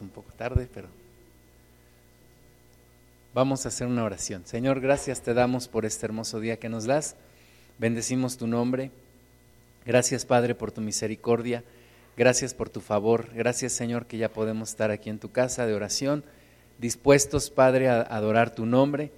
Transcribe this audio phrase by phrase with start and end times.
[0.00, 0.88] un poco tarde, pero
[3.32, 4.46] vamos a hacer una oración.
[4.46, 7.16] Señor, gracias te damos por este hermoso día que nos das.
[7.78, 8.90] Bendecimos tu nombre.
[9.84, 11.64] Gracias, Padre, por tu misericordia.
[12.16, 13.28] Gracias por tu favor.
[13.34, 16.24] Gracias, Señor, que ya podemos estar aquí en tu casa de oración,
[16.78, 19.10] dispuestos, Padre, a adorar tu nombre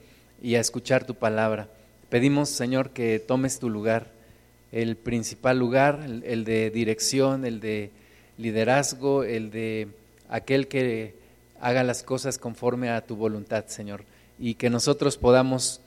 [0.42, 1.68] y a escuchar tu palabra.
[2.08, 4.10] Pedimos, Señor, que tomes tu lugar,
[4.72, 7.90] el principal lugar, el, de dirección, el de
[8.38, 9.88] liderazgo, el de
[10.28, 11.14] aquel que
[11.60, 14.04] haga las cosas conforme a tu voluntad, Señor,
[14.38, 15.80] y que nosotros podamos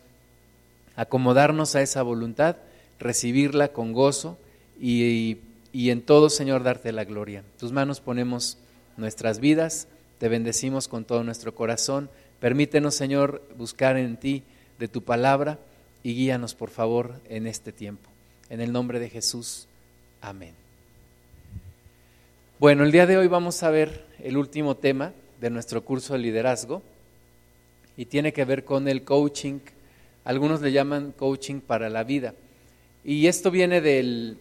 [0.96, 2.58] acomodarnos a esa voluntad,
[3.00, 4.38] recibirla con gozo
[4.80, 5.38] y,
[5.72, 7.44] y en todo, Señor, darte la gloria.
[7.58, 8.58] tus manos ponemos
[8.98, 12.10] nuestras vidas, te bendecimos con todo nuestro corazón.
[12.40, 14.44] Permítenos, Señor, buscar en ti
[14.78, 15.60] de tu palabra
[16.04, 18.10] y guíanos, por favor, en este tiempo.
[18.50, 19.68] En el nombre de Jesús.
[20.22, 20.69] Amén.
[22.60, 26.20] Bueno, el día de hoy vamos a ver el último tema de nuestro curso de
[26.20, 26.82] liderazgo
[27.96, 29.60] y tiene que ver con el coaching.
[30.26, 32.34] Algunos le llaman coaching para la vida.
[33.06, 34.38] Y esto viene del,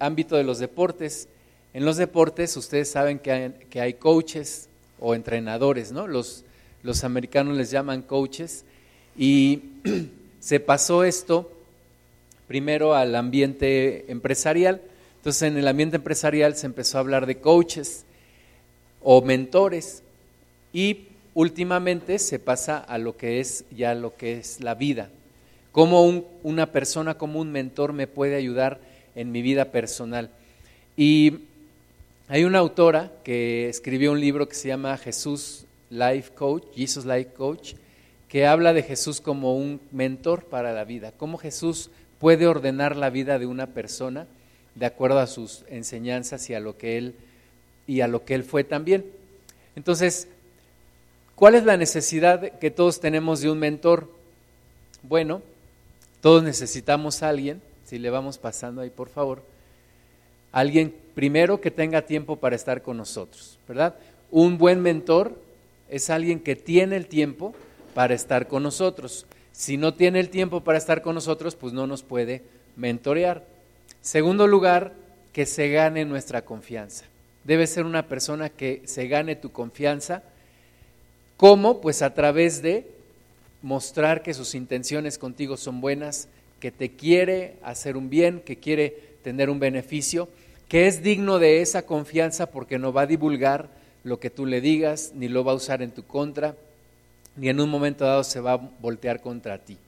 [0.00, 1.28] ámbito de los deportes.
[1.72, 4.68] En los deportes ustedes saben que hay, que hay coaches
[4.98, 6.08] o entrenadores, ¿no?
[6.08, 6.44] Los,
[6.82, 8.64] los americanos les llaman coaches.
[9.16, 9.62] Y
[10.40, 11.48] se pasó esto
[12.48, 14.82] primero al ambiente empresarial
[15.24, 18.04] entonces en el ambiente empresarial se empezó a hablar de coaches
[19.00, 20.02] o mentores
[20.70, 25.08] y últimamente se pasa a lo que es ya lo que es la vida.
[25.72, 28.80] Cómo una persona como un mentor me puede ayudar
[29.14, 30.28] en mi vida personal.
[30.94, 31.38] Y
[32.28, 37.30] hay una autora que escribió un libro que se llama Jesús Life Coach, Jesus Life
[37.32, 37.76] Coach,
[38.28, 41.88] que habla de Jesús como un mentor para la vida, cómo Jesús
[42.18, 44.26] puede ordenar la vida de una persona
[44.74, 47.14] de acuerdo a sus enseñanzas y a lo que él
[47.86, 49.04] y a lo que él fue también.
[49.76, 50.28] Entonces,
[51.34, 54.10] ¿cuál es la necesidad que todos tenemos de un mentor?
[55.02, 55.42] Bueno,
[56.20, 59.42] todos necesitamos a alguien, si le vamos pasando ahí por favor,
[60.52, 63.94] alguien primero que tenga tiempo para estar con nosotros, ¿verdad?
[64.30, 65.38] Un buen mentor
[65.90, 67.54] es alguien que tiene el tiempo
[67.94, 69.26] para estar con nosotros.
[69.52, 72.42] Si no tiene el tiempo para estar con nosotros, pues no nos puede
[72.74, 73.44] mentorear.
[74.04, 74.92] Segundo lugar,
[75.32, 77.06] que se gane nuestra confianza.
[77.42, 80.22] Debe ser una persona que se gane tu confianza.
[81.38, 81.80] ¿Cómo?
[81.80, 82.86] Pues a través de
[83.62, 86.28] mostrar que sus intenciones contigo son buenas,
[86.60, 88.90] que te quiere hacer un bien, que quiere
[89.22, 90.28] tener un beneficio,
[90.68, 93.70] que es digno de esa confianza porque no va a divulgar
[94.02, 96.54] lo que tú le digas, ni lo va a usar en tu contra,
[97.36, 99.78] ni en un momento dado se va a voltear contra ti.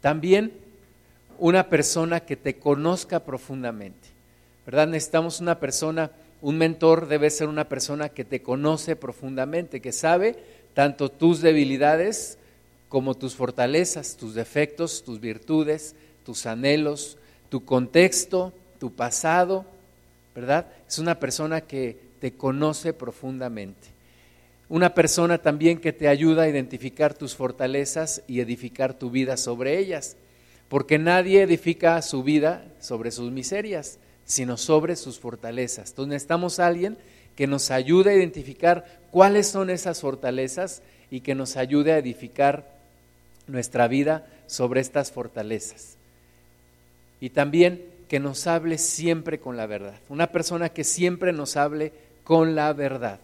[0.00, 0.63] También
[1.38, 4.08] una persona que te conozca profundamente.
[4.66, 4.88] ¿Verdad?
[4.88, 10.36] Necesitamos una persona, un mentor debe ser una persona que te conoce profundamente, que sabe
[10.72, 12.38] tanto tus debilidades
[12.88, 17.18] como tus fortalezas, tus defectos, tus virtudes, tus anhelos,
[17.48, 19.64] tu contexto, tu pasado,
[20.34, 20.66] ¿verdad?
[20.88, 23.88] Es una persona que te conoce profundamente.
[24.68, 29.78] Una persona también que te ayuda a identificar tus fortalezas y edificar tu vida sobre
[29.78, 30.16] ellas
[30.74, 35.90] porque nadie edifica su vida sobre sus miserias, sino sobre sus fortalezas.
[35.90, 36.98] Entonces necesitamos a alguien
[37.36, 40.82] que nos ayude a identificar cuáles son esas fortalezas
[41.12, 42.68] y que nos ayude a edificar
[43.46, 45.96] nuestra vida sobre estas fortalezas.
[47.20, 50.00] Y también que nos hable siempre con la verdad.
[50.08, 51.92] Una persona que siempre nos hable
[52.24, 53.20] con la verdad.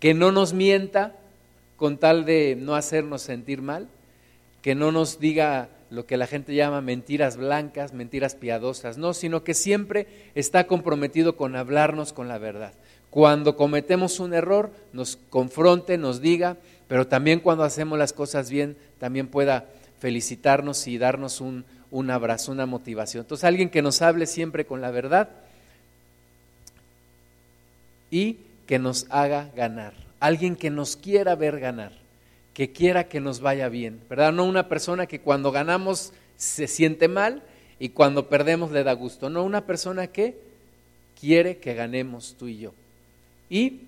[0.00, 1.14] Que no nos mienta
[1.76, 3.88] con tal de no hacernos sentir mal.
[4.62, 9.44] Que no nos diga lo que la gente llama mentiras blancas, mentiras piadosas, no, sino
[9.44, 12.72] que siempre está comprometido con hablarnos con la verdad.
[13.10, 16.56] Cuando cometemos un error, nos confronte, nos diga,
[16.88, 19.66] pero también cuando hacemos las cosas bien, también pueda
[20.00, 23.22] felicitarnos y darnos un, un abrazo, una motivación.
[23.22, 25.30] Entonces, alguien que nos hable siempre con la verdad
[28.10, 32.03] y que nos haga ganar, alguien que nos quiera ver ganar
[32.54, 34.32] que quiera que nos vaya bien, ¿verdad?
[34.32, 37.42] No una persona que cuando ganamos se siente mal
[37.78, 40.38] y cuando perdemos le da gusto, no una persona que
[41.20, 42.72] quiere que ganemos tú y yo.
[43.50, 43.82] Y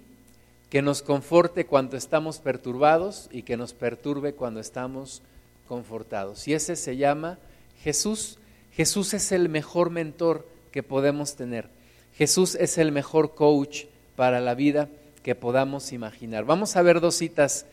[0.68, 5.22] que nos conforte cuando estamos perturbados y que nos perturbe cuando estamos
[5.68, 6.46] confortados.
[6.48, 7.38] Y ese se llama
[7.82, 8.38] Jesús.
[8.72, 11.68] Jesús es el mejor mentor que podemos tener.
[12.14, 13.84] Jesús es el mejor coach
[14.16, 14.88] para la vida
[15.22, 16.44] que podamos imaginar.
[16.44, 17.66] Vamos a ver dos citas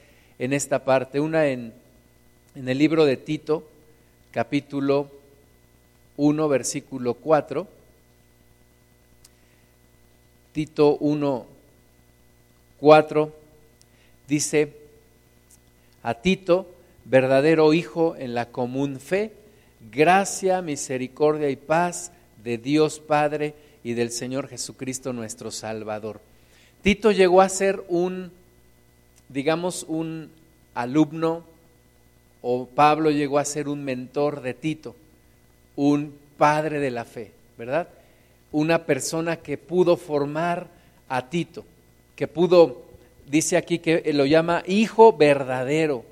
[0.44, 1.72] en esta parte, una en,
[2.54, 3.66] en el libro de Tito,
[4.32, 5.10] capítulo
[6.18, 7.66] 1, versículo 4.
[10.52, 11.46] Tito 1,
[12.78, 13.34] 4
[14.28, 14.74] dice
[16.04, 16.68] a Tito,
[17.06, 19.32] verdadero hijo en la común fe,
[19.94, 22.12] gracia, misericordia y paz
[22.44, 26.20] de Dios Padre y del Señor Jesucristo nuestro Salvador.
[26.82, 28.43] Tito llegó a ser un,
[29.30, 30.30] digamos, un
[30.74, 31.44] alumno,
[32.42, 34.96] o Pablo llegó a ser un mentor de Tito,
[35.76, 37.88] un padre de la fe, ¿verdad?
[38.52, 40.68] Una persona que pudo formar
[41.08, 41.64] a Tito,
[42.16, 42.84] que pudo,
[43.28, 46.06] dice aquí que lo llama hijo verdadero.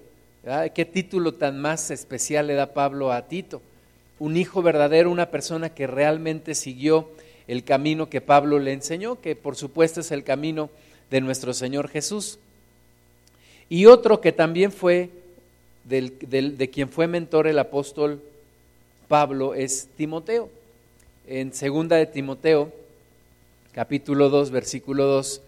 [0.73, 3.61] ¿Qué título tan más especial le da Pablo a Tito?
[4.17, 7.09] Un hijo verdadero, una persona que realmente siguió
[7.47, 10.69] el camino que Pablo le enseñó, que por supuesto es el camino
[11.09, 12.39] de nuestro Señor Jesús.
[13.71, 15.09] Y otro que también fue
[15.85, 18.21] de quien fue mentor el apóstol
[19.07, 20.49] Pablo es Timoteo.
[21.25, 22.73] En segunda de Timoteo,
[23.71, 25.41] capítulo 2, versículo 2,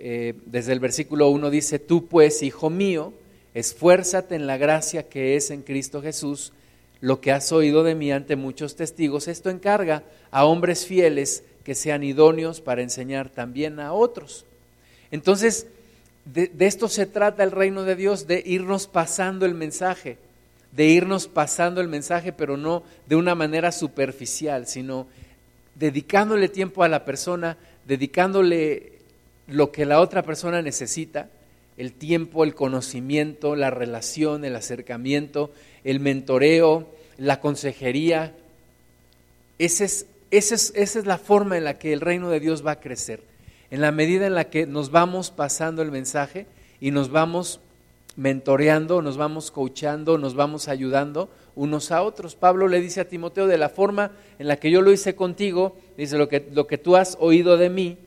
[0.00, 3.12] eh, desde el versículo 1 dice, tú pues, hijo mío,
[3.54, 6.52] esfuérzate en la gracia que es en Cristo Jesús,
[7.00, 10.02] lo que has oído de mí ante muchos testigos, esto encarga
[10.32, 14.46] a hombres fieles que sean idóneos para enseñar también a otros.
[15.12, 15.68] Entonces,
[16.24, 20.18] de, esto se trata el reino de Dios, de irnos pasando el mensaje,
[20.72, 25.06] de irnos pasando el mensaje, pero no de una manera superficial, sino
[25.74, 27.56] dedicándole tiempo a la persona,
[27.86, 28.92] dedicándole
[29.46, 31.30] lo que la otra persona necesita,
[31.76, 35.50] el tiempo, el conocimiento, la relación, el acercamiento,
[35.82, 38.34] el mentoreo, la consejería.
[39.58, 42.80] Esa es, esa es la forma en la que el reino de Dios va a
[42.80, 43.29] crecer
[43.70, 46.46] en la medida en la que nos vamos pasando el mensaje
[46.80, 47.60] y nos vamos
[48.16, 52.34] mentoreando, nos vamos coachando, nos vamos ayudando unos a otros.
[52.34, 55.76] Pablo le dice a Timoteo, de la forma en la que yo lo hice contigo,
[55.96, 57.98] dice, lo que, lo que tú has oído de mí,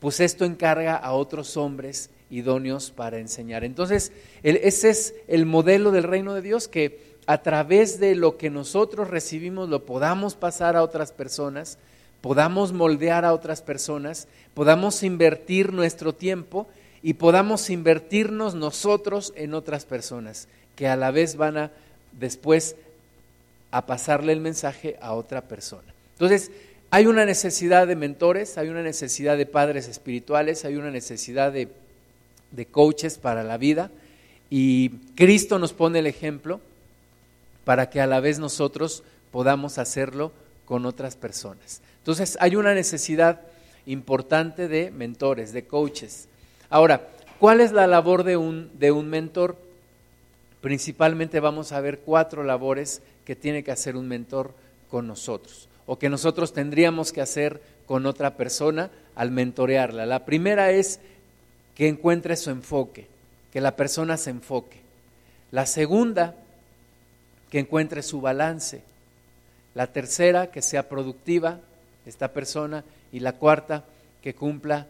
[0.00, 3.64] pues esto encarga a otros hombres idóneos para enseñar.
[3.64, 4.12] Entonces,
[4.42, 9.08] ese es el modelo del reino de Dios, que a través de lo que nosotros
[9.08, 11.78] recibimos lo podamos pasar a otras personas,
[12.20, 16.66] podamos moldear a otras personas, podamos invertir nuestro tiempo
[17.02, 21.70] y podamos invertirnos nosotros en otras personas que a la vez van a
[22.18, 22.76] después
[23.70, 25.94] a pasarle el mensaje a otra persona.
[26.12, 26.50] Entonces,
[26.90, 31.68] hay una necesidad de mentores, hay una necesidad de padres espirituales, hay una necesidad de,
[32.50, 33.90] de coaches para la vida
[34.50, 36.60] y Cristo nos pone el ejemplo
[37.64, 40.32] para que a la vez nosotros podamos hacerlo
[40.64, 41.80] con otras personas.
[42.10, 43.40] Entonces hay una necesidad
[43.86, 46.26] importante de mentores, de coaches.
[46.68, 47.06] Ahora,
[47.38, 49.56] ¿cuál es la labor de un, de un mentor?
[50.60, 54.54] Principalmente vamos a ver cuatro labores que tiene que hacer un mentor
[54.90, 60.04] con nosotros o que nosotros tendríamos que hacer con otra persona al mentorearla.
[60.04, 60.98] La primera es
[61.76, 63.06] que encuentre su enfoque,
[63.52, 64.80] que la persona se enfoque.
[65.52, 66.34] La segunda,
[67.50, 68.82] que encuentre su balance.
[69.76, 71.60] La tercera, que sea productiva
[72.06, 72.84] esta persona.
[73.12, 73.84] Y la cuarta,
[74.22, 74.86] que cumpla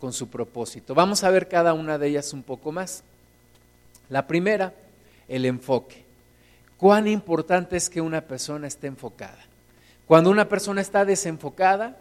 [0.00, 0.94] con su propósito.
[0.94, 3.02] Vamos a ver cada una de ellas un poco más.
[4.08, 4.74] La primera,
[5.28, 6.04] el enfoque.
[6.76, 9.38] Cuán importante es que una persona esté enfocada.
[10.06, 11.96] Cuando una persona está desenfocada,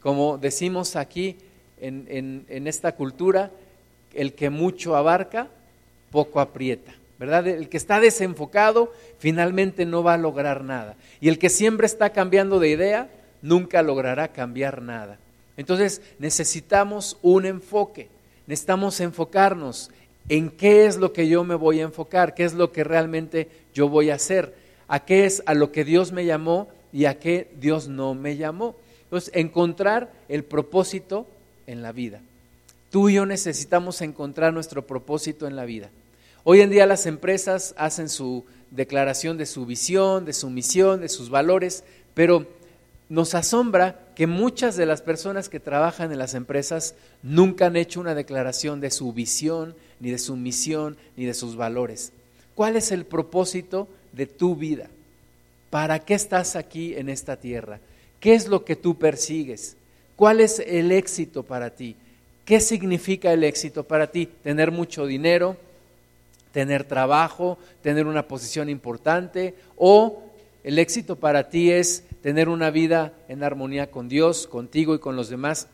[0.00, 1.36] como decimos aquí
[1.80, 3.50] en, en esta cultura,
[4.14, 5.48] el que mucho abarca,
[6.12, 6.92] poco aprieta.
[7.18, 7.46] ¿verdad?
[7.46, 10.96] El que está desenfocado finalmente no va a lograr nada.
[11.20, 13.08] Y el que siempre está cambiando de idea,
[13.42, 15.18] nunca logrará cambiar nada.
[15.56, 18.08] Entonces necesitamos un enfoque,
[18.46, 19.90] necesitamos enfocarnos
[20.28, 23.48] en qué es lo que yo me voy a enfocar, qué es lo que realmente
[23.74, 24.54] yo voy a hacer,
[24.88, 28.36] a qué es a lo que Dios me llamó y a qué Dios no me
[28.36, 28.76] llamó.
[29.04, 31.26] Entonces, encontrar el propósito
[31.66, 32.20] en la vida.
[32.90, 35.90] Tú y yo necesitamos encontrar nuestro propósito en la vida.
[36.44, 41.08] Hoy en día las empresas hacen su declaración de su visión, de su misión, de
[41.08, 41.84] sus valores,
[42.14, 42.46] pero
[43.12, 48.00] nos asombra que muchas de las personas que trabajan en las empresas nunca han hecho
[48.00, 52.12] una declaración de su visión, ni de su misión, ni de sus valores.
[52.54, 54.88] ¿Cuál es el propósito de tu vida?
[55.68, 57.80] ¿Para qué estás aquí en esta tierra?
[58.18, 59.76] ¿Qué es lo que tú persigues?
[60.16, 61.96] ¿Cuál es el éxito para ti?
[62.46, 64.24] ¿Qué significa el éxito para ti?
[64.42, 65.58] ¿Tener mucho dinero?
[66.52, 70.22] tener trabajo, tener una posición importante, o
[70.62, 75.16] el éxito para ti es tener una vida en armonía con Dios, contigo y con
[75.16, 75.66] los demás.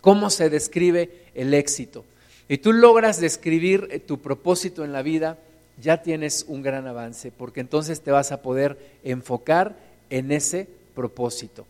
[0.00, 2.04] ¿Cómo se describe el éxito?
[2.48, 5.38] Y tú logras describir eh, tu propósito en la vida,
[5.80, 9.76] ya tienes un gran avance, porque entonces te vas a poder enfocar
[10.10, 11.66] en ese propósito.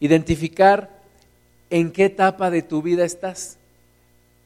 [0.00, 0.90] Identificar
[1.70, 3.56] en qué etapa de tu vida estás.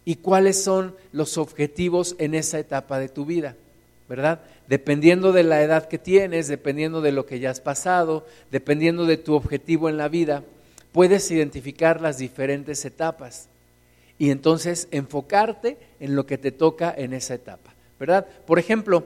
[0.07, 3.57] y cuáles son los objetivos en esa etapa de tu vida,
[4.09, 4.41] ¿verdad?
[4.69, 9.17] Dependiendo de la edad que tienes, dependiendo de lo que ya has pasado, dependiendo de
[9.17, 10.43] tu objetivo en la vida,
[10.93, 13.49] puedes identificar las diferentes etapas
[14.19, 18.27] y entonces enfocarte en lo que te toca en esa etapa, ¿verdad?
[18.47, 19.05] Por ejemplo,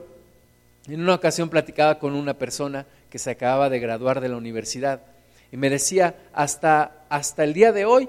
[0.87, 5.01] en una ocasión platicaba con una persona que se acababa de graduar de la universidad
[5.51, 8.07] y me decía, hasta, hasta el día de hoy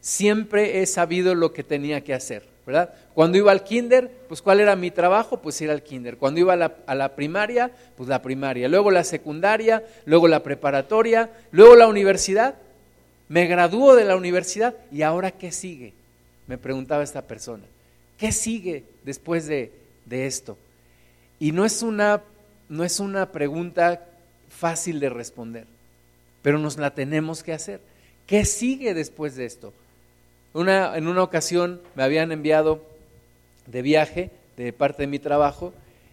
[0.00, 2.92] siempre he sabido lo que tenía que hacer, ¿verdad?
[3.14, 5.40] Cuando iba al kinder, pues ¿cuál era mi trabajo?
[5.40, 6.16] Pues ir al kinder.
[6.16, 8.68] Cuando iba a la, a la primaria, pues la primaria.
[8.68, 12.56] Luego la secundaria, luego la preparatoria, luego la universidad.
[13.28, 15.94] Me graduó de la universidad y ahora ¿qué sigue?
[16.48, 17.64] Me preguntaba esta persona.
[18.18, 19.72] ¿Qué sigue después de,
[20.04, 20.58] de esto?
[21.38, 22.22] Y no es, una,
[22.68, 24.04] no es una pregunta
[24.48, 25.66] fácil de responder,
[26.42, 27.80] pero nos la tenemos que hacer.
[28.26, 29.72] ¿Qué sigue después de esto?
[30.52, 32.82] Una, en una ocasión me habían enviado
[33.66, 35.72] de viaje de parte de mi trabajo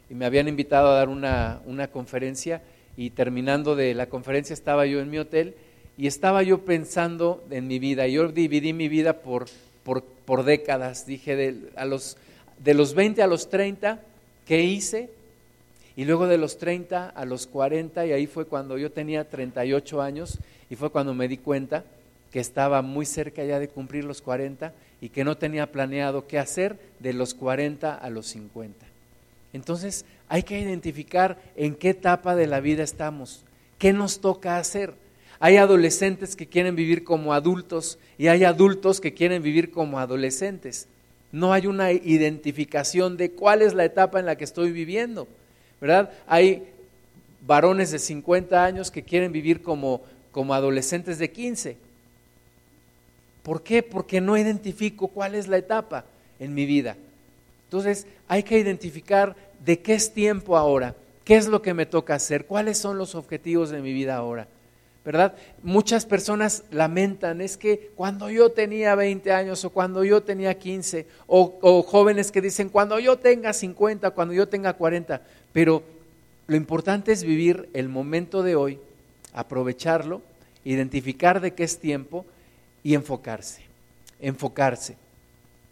[0.09, 2.61] y me habían invitado a dar una, una conferencia
[2.97, 5.55] y terminando de la conferencia estaba yo en mi hotel
[5.97, 8.07] y estaba yo pensando en mi vida.
[8.07, 9.45] Yo dividí mi vida por,
[9.83, 11.05] por, por décadas.
[11.05, 12.17] Dije, de, a los,
[12.63, 13.99] de los 20 a los 30,
[14.45, 15.09] ¿qué hice?
[15.95, 20.01] Y luego de los 30 a los 40, y ahí fue cuando yo tenía 38
[20.01, 21.83] años, y fue cuando me di cuenta
[22.33, 26.39] que estaba muy cerca ya de cumplir los 40 y que no tenía planeado qué
[26.39, 28.87] hacer de los 40 a los 50.
[29.53, 33.45] Entonces hay que identificar en qué etapa de la vida estamos,
[33.77, 34.95] qué nos toca hacer.
[35.39, 40.87] Hay adolescentes que quieren vivir como adultos y hay adultos que quieren vivir como adolescentes.
[41.31, 45.27] No hay una identificación de cuál es la etapa en la que estoy viviendo,
[45.79, 46.09] ¿verdad?
[46.25, 46.63] Hay
[47.45, 51.92] varones de 50 años que quieren vivir como, como adolescentes de 15
[53.43, 53.83] ¿Por qué?
[53.83, 56.05] Porque no identifico cuál es la etapa
[56.39, 56.95] en mi vida.
[57.65, 60.95] Entonces hay que identificar de qué es tiempo ahora,
[61.25, 64.47] qué es lo que me toca hacer, cuáles son los objetivos de mi vida ahora.
[65.05, 65.33] ¿Verdad?
[65.63, 71.05] Muchas personas lamentan, es que cuando yo tenía 20 años o cuando yo tenía 15,
[71.27, 75.21] o, o jóvenes que dicen cuando yo tenga 50, cuando yo tenga 40,
[75.51, 75.83] pero
[76.47, 78.79] lo importante es vivir el momento de hoy,
[79.33, 80.21] aprovecharlo,
[80.63, 82.25] identificar de qué es tiempo
[82.83, 83.61] y enfocarse,
[84.19, 84.95] enfocarse.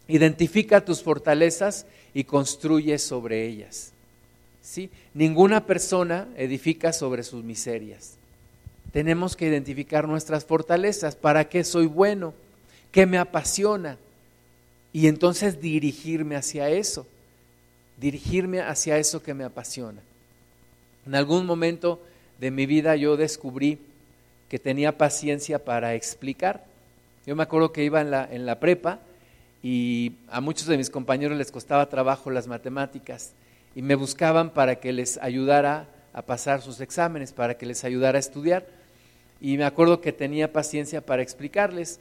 [0.08, 3.92] Identifica tus fortalezas y construye sobre ellas.
[4.62, 4.90] ¿Sí?
[5.14, 8.14] Ninguna persona edifica sobre sus miserias.
[8.92, 12.34] Tenemos que identificar nuestras fortalezas, para qué soy bueno,
[12.90, 13.96] qué me apasiona,
[14.92, 17.06] y entonces dirigirme hacia eso,
[17.96, 20.00] dirigirme hacia eso que me apasiona.
[21.06, 22.00] En algún momento
[22.38, 23.78] de mi vida yo descubrí
[24.48, 26.64] que tenía paciencia para explicar.
[27.26, 28.98] Yo me acuerdo que iba en la, en la prepa
[29.62, 33.32] y a muchos de mis compañeros les costaba trabajo las matemáticas
[33.76, 38.18] y me buscaban para que les ayudara a pasar sus exámenes, para que les ayudara
[38.18, 38.66] a estudiar.
[39.40, 42.00] Y me acuerdo que tenía paciencia para explicarles.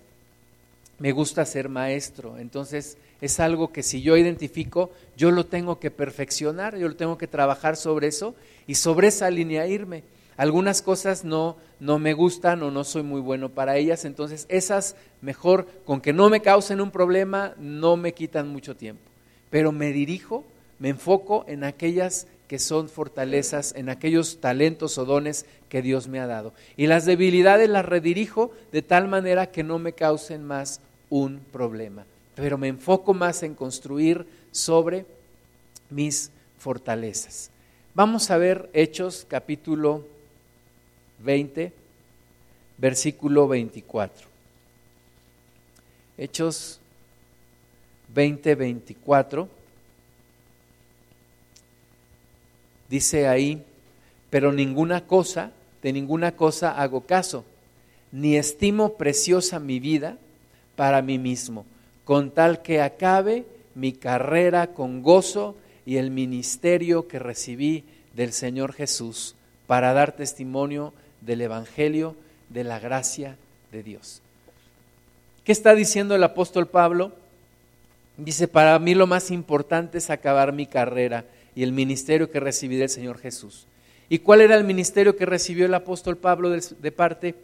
[0.99, 5.89] Me gusta ser maestro, entonces es algo que si yo identifico, yo lo tengo que
[5.89, 8.35] perfeccionar, yo lo tengo que trabajar sobre eso
[8.67, 10.03] y sobre esa línea irme.
[10.41, 14.95] Algunas cosas no, no me gustan o no soy muy bueno para ellas, entonces esas
[15.21, 19.03] mejor, con que no me causen un problema, no me quitan mucho tiempo.
[19.51, 20.43] Pero me dirijo,
[20.79, 26.19] me enfoco en aquellas que son fortalezas, en aquellos talentos o dones que Dios me
[26.19, 26.53] ha dado.
[26.75, 30.81] Y las debilidades las redirijo de tal manera que no me causen más
[31.11, 32.07] un problema.
[32.33, 35.05] Pero me enfoco más en construir sobre
[35.91, 37.51] mis fortalezas.
[37.93, 40.03] Vamos a ver Hechos capítulo
[41.23, 41.71] 20,
[42.77, 44.27] versículo 24.
[46.17, 46.79] Hechos
[48.13, 49.49] 20, 24.
[52.89, 53.63] Dice ahí,
[54.29, 55.51] pero ninguna cosa,
[55.81, 57.45] de ninguna cosa hago caso,
[58.11, 60.17] ni estimo preciosa mi vida
[60.75, 61.65] para mí mismo,
[62.03, 68.73] con tal que acabe mi carrera con gozo y el ministerio que recibí del Señor
[68.73, 69.35] Jesús
[69.67, 72.15] para dar testimonio del Evangelio,
[72.49, 73.37] de la gracia
[73.71, 74.21] de Dios.
[75.43, 77.13] ¿Qué está diciendo el apóstol Pablo?
[78.17, 81.25] Dice, para mí lo más importante es acabar mi carrera
[81.55, 83.65] y el ministerio que recibí del Señor Jesús.
[84.09, 87.35] ¿Y cuál era el ministerio que recibió el apóstol Pablo de parte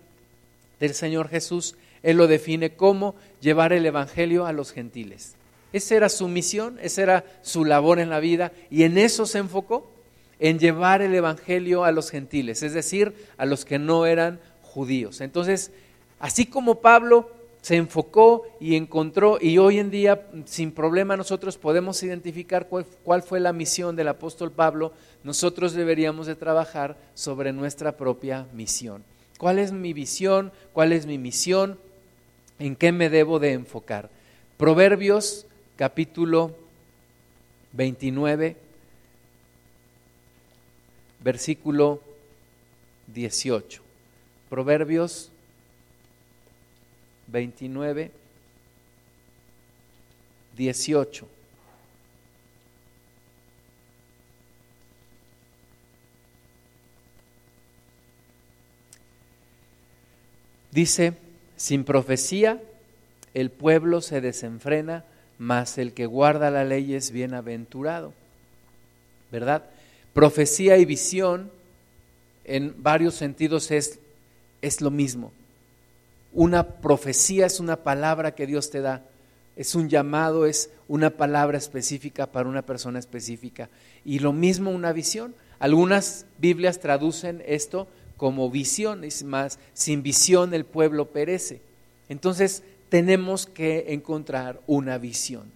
[0.80, 1.76] del Señor Jesús?
[2.04, 5.34] Él lo define como llevar el Evangelio a los gentiles.
[5.74, 9.40] Esa era su misión, esa era su labor en la vida y en eso se
[9.40, 9.90] enfocó
[10.40, 15.22] en llevar el Evangelio a los gentiles, es decir, a los que no eran judíos.
[15.22, 15.72] Entonces,
[16.20, 22.02] así como Pablo se enfocó y encontró, y hoy en día sin problema nosotros podemos
[22.04, 28.48] identificar cuál, fue la misión del apóstol Pablo, nosotros deberíamos de trabajar sobre nuestra propia
[28.54, 29.04] misión.
[29.38, 30.52] ¿Cuál es mi visión?
[30.72, 31.78] ¿Cuál es mi misión?
[32.60, 34.10] ¿En qué me debo de enfocar?
[34.58, 36.56] Proverbios capítulo
[37.74, 38.56] 29,
[41.28, 42.02] versículo
[43.08, 43.82] 18.
[44.50, 45.30] Proverbios
[47.28, 48.12] 29,
[50.56, 51.28] 18.
[60.72, 61.14] Dice,
[61.58, 62.64] sin profecía
[63.34, 65.04] el pueblo se desenfrena,
[65.38, 68.14] mas el que guarda la ley es bienaventurado.
[69.30, 69.66] ¿Verdad?
[70.18, 71.52] Profecía y visión
[72.44, 74.00] en varios sentidos es,
[74.64, 75.32] es lo mismo.
[76.34, 79.06] Una profecía es una palabra que Dios te da,
[79.56, 83.70] es un llamado, es una palabra específica para una persona específica.
[84.04, 85.36] Y lo mismo una visión.
[85.60, 91.62] Algunas Biblias traducen esto como visión, es más, sin visión el pueblo perece.
[92.10, 95.52] Entonces tenemos que encontrar una visión.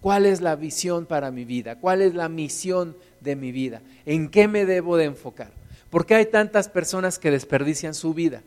[0.00, 1.80] ¿Cuál es la visión para mi vida?
[1.80, 3.82] ¿Cuál es la misión de mi vida?
[4.04, 5.50] ¿En qué me debo de enfocar?
[5.90, 8.42] ¿Por qué hay tantas personas que desperdician su vida?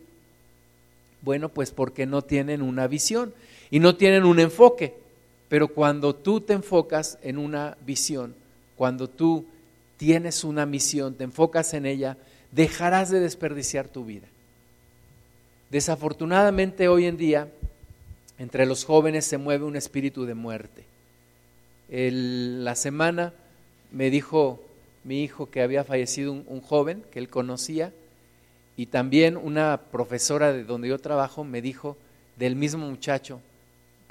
[1.22, 3.34] Bueno, pues porque no tienen una visión
[3.70, 4.96] y no tienen un enfoque.
[5.48, 8.36] Pero cuando tú te enfocas en una visión,
[8.76, 9.46] cuando tú
[9.98, 12.18] tienes una misión, te enfocas en ella,
[12.52, 14.28] dejarás de desperdiciar tu vida.
[15.70, 17.50] Desafortunadamente hoy en día
[18.38, 20.86] entre los jóvenes se mueve un espíritu de muerte.
[21.90, 23.34] la semana
[23.92, 24.60] me dijo
[25.04, 27.92] mi hijo que había fallecido un, joven que él conocía
[28.78, 31.98] y también una profesora de donde yo trabajo me dijo
[32.38, 33.42] del mismo muchacho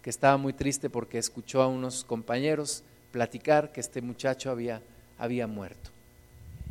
[0.02, 2.82] que estaba muy triste porque escuchó a unos compañeros
[3.12, 4.82] platicar que este muchacho había,
[5.18, 5.90] había muerto.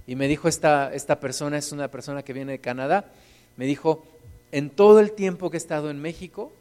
[0.05, 3.05] Y me dijo esta, esta persona, es una persona que viene de Canadá,
[3.57, 4.05] me dijo,
[4.51, 6.53] en todo el tiempo que he estado en México,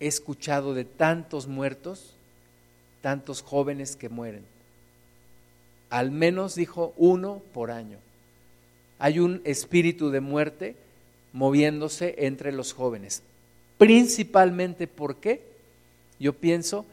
[0.00, 2.14] he escuchado de tantos muertos,
[3.00, 4.53] tantos jóvenes que mueren.
[5.94, 7.98] Al menos dijo uno por año.
[8.98, 10.74] Hay un espíritu de muerte
[11.32, 13.22] moviéndose entre los jóvenes.
[13.78, 15.42] Principalmente, ¿por qué?
[16.18, 16.84] Yo pienso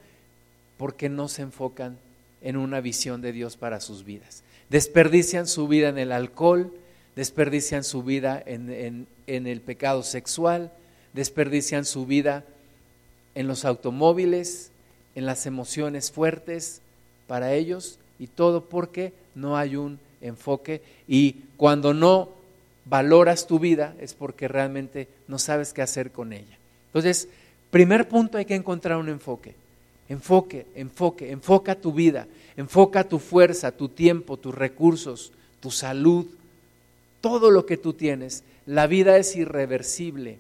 [0.78, 1.98] porque no se enfocan
[2.44, 4.44] en una visión de Dios para sus vidas.
[4.70, 6.72] Desperdician su vida en el alcohol,
[7.16, 10.72] desperdician su vida en, en el pecado sexual,
[11.14, 12.46] desperdician su vida
[13.34, 14.70] en los automóviles,
[15.16, 16.82] en las emociones fuertes
[17.26, 22.30] para ellos y todo porque no hay un enfoque y cuando no
[22.86, 26.58] valoras tu vida es porque realmente no sabes qué hacer con ella.
[26.88, 27.28] Entonces,
[27.70, 29.56] primer punto hay que encontrar un enfoque.
[30.08, 36.28] Enfoque, enfoque, enfoca tu vida, enfoca tu fuerza, tu tiempo, tus recursos, tu salud,
[37.22, 38.44] todo lo que tú tienes.
[38.66, 40.38] La vida es irreversible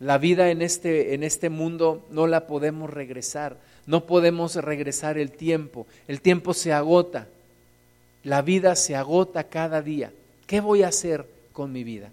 [0.00, 5.32] la vida en este, en este mundo no la podemos regresar, no podemos regresar el
[5.32, 7.26] tiempo, el tiempo se agota,
[8.22, 10.12] la vida se agota cada día.
[10.46, 12.10] ¿Qué voy a hacer con mi vida?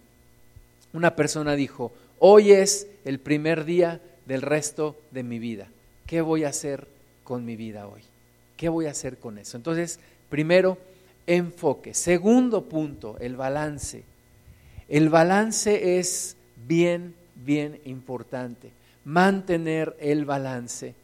[0.93, 5.67] Una persona dijo, hoy es el primer día del resto de mi vida.
[6.05, 6.87] ¿Qué voy a hacer
[7.23, 8.01] con mi vida hoy?
[8.55, 9.57] ¿Qué voy a hacer con eso?
[9.57, 9.99] Entonces,
[10.29, 10.77] primero,
[11.25, 11.93] enfoque.
[11.93, 14.03] Segundo punto, el balance.
[14.87, 17.13] El balance es bien
[17.45, 18.71] bien importante.
[19.05, 20.95] Mantener el balance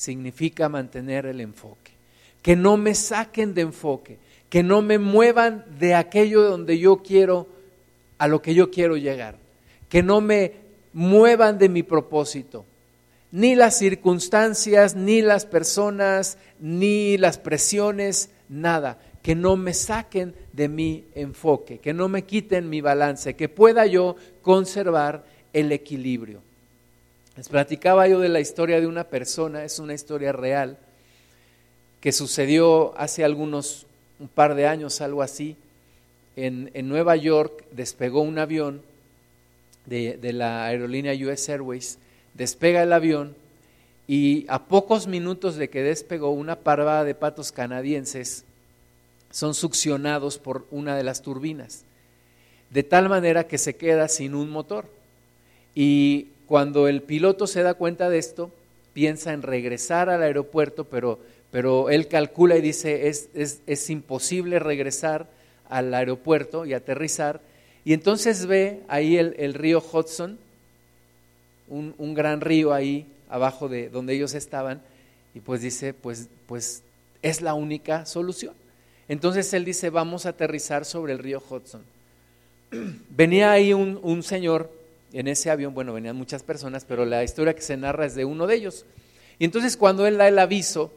[0.00, 1.92] significa mantener el enfoque.
[2.40, 4.16] Que no me saquen de enfoque,
[4.48, 7.46] que no me muevan de aquello donde yo quiero,
[8.16, 9.36] a lo que yo quiero llegar.
[9.90, 10.54] Que no me
[10.94, 12.64] muevan de mi propósito.
[13.30, 18.98] Ni las circunstancias, ni las personas, ni las presiones, nada.
[19.20, 23.84] Que no me saquen de mi enfoque, que no me quiten mi balance, que pueda
[23.84, 26.40] yo conservar el equilibrio.
[27.40, 30.76] Les platicaba yo de la historia de una persona, es una historia real,
[32.02, 33.86] que sucedió hace algunos,
[34.18, 35.56] un par de años, algo así.
[36.36, 38.82] En, Nueva York despegó un avión
[39.86, 41.96] de, de la aerolínea US Airways,
[42.34, 43.34] despega el avión
[44.06, 48.44] y a pocos minutos de que despegó una parvada de patos canadienses
[49.30, 51.84] son succionados por una de las turbinas,
[52.68, 54.90] de tal manera que se queda sin un motor.
[55.74, 58.50] Y cuando el piloto se da cuenta de esto,
[58.92, 61.20] piensa en regresar al aeropuerto, pero,
[61.52, 65.28] pero él calcula y dice, es, es, es imposible regresar
[65.68, 67.40] al aeropuerto y aterrizar.
[67.84, 70.40] Y entonces ve ahí el, el río Hudson,
[71.68, 74.82] un, un gran río ahí abajo de donde ellos estaban
[75.36, 76.82] y pues dice, pues, pues
[77.22, 78.54] es la única solución.
[79.06, 81.82] Entonces él dice, vamos a aterrizar sobre el río Hudson.
[83.08, 84.79] Venía ahí un, un, señor
[85.12, 88.24] en ese avión, bueno, venían muchas personas, pero la historia que se narra es de
[88.24, 88.86] uno de ellos.
[89.38, 90.92] Y entonces cuando él da el aviso,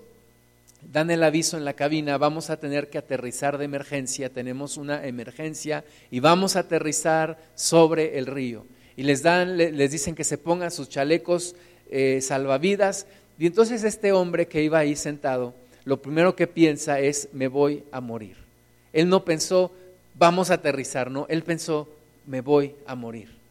[0.92, 5.06] dan el aviso en la cabina, vamos a tener que aterrizar de emergencia, tenemos una
[5.06, 8.66] emergencia y vamos a aterrizar sobre el río.
[8.96, 11.56] Y les dan, les dicen que se pongan sus chalecos
[11.90, 13.08] eh, salvavidas.
[13.40, 17.84] Y entonces este hombre que iba ahí sentado, lo primero que piensa es, me voy
[17.92, 18.38] a morir.
[18.94, 19.72] Él no pensó,
[20.16, 21.90] vamos a aterrizar, no, él pensó,
[22.28, 23.43] me voy a morir.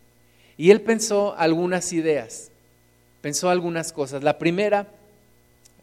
[0.56, 2.50] Y él pensó algunas ideas,
[3.20, 4.22] pensó algunas cosas.
[4.22, 4.88] La primera,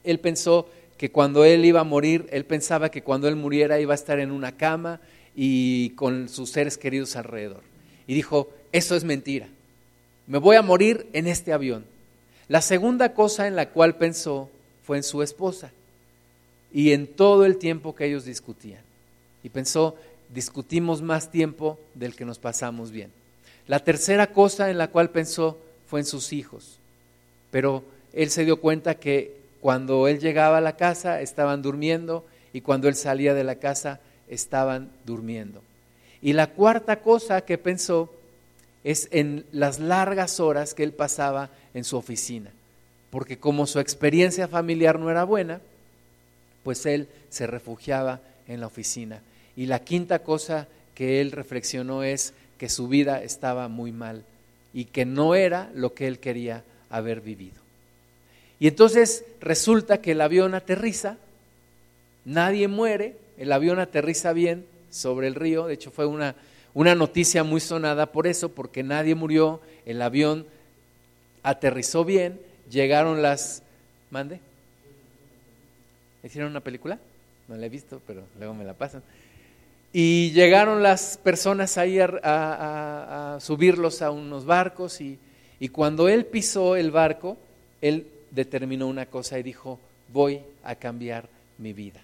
[0.03, 3.93] él pensó que cuando él iba a morir, él pensaba que cuando él muriera iba
[3.93, 4.99] a estar en una cama
[5.36, 7.62] y con sus seres queridos alrededor.
[8.05, 9.47] Y dijo, eso es mentira,
[10.27, 11.86] me voy a morir en este avión.
[12.47, 14.49] La segunda cosa en la cual pensó
[14.84, 15.71] fue en su esposa
[16.73, 18.82] y en todo el tiempo que ellos discutían.
[19.43, 19.95] Y pensó,
[20.34, 23.12] discutimos más tiempo del que nos pasamos bien.
[23.69, 26.79] La tercera cosa en la cual pensó fue en sus hijos.
[27.51, 32.62] Pero él se dio cuenta que cuando él llegaba a la casa estaban durmiendo y
[32.62, 35.62] cuando él salía de la casa estaban durmiendo.
[36.19, 38.12] Y la cuarta cosa que pensó
[38.84, 42.49] es en las largas horas que él pasaba en su oficina,
[43.12, 45.62] porque como su experiencia familiar no era buena,
[46.63, 49.21] pues él se refugiaba en la oficina.
[49.55, 54.24] Y la quinta cosa que él reflexionó es que su vida estaba muy mal
[54.72, 57.58] y que no era lo que él quería haber vivido.
[58.60, 61.17] Y entonces resulta que el avión aterriza,
[62.26, 66.36] nadie muere, el avión aterriza bien sobre el río, de hecho fue una
[66.74, 70.45] una noticia muy sonada por eso, porque nadie murió, el avión
[71.43, 73.63] aterrizó bien, llegaron las...
[74.12, 74.39] ¿Mande?
[76.24, 77.00] ¿Hicieron una película?
[77.48, 79.04] No la he visto, pero luego me la pasan.
[79.91, 85.17] Y llegaron las personas ahí a, subirlos a unos barcos y,
[85.60, 87.38] y cuando él pisó el barco,
[87.82, 89.80] él determinó una cosa y dijo,
[90.13, 92.02] voy a cambiar mi vida.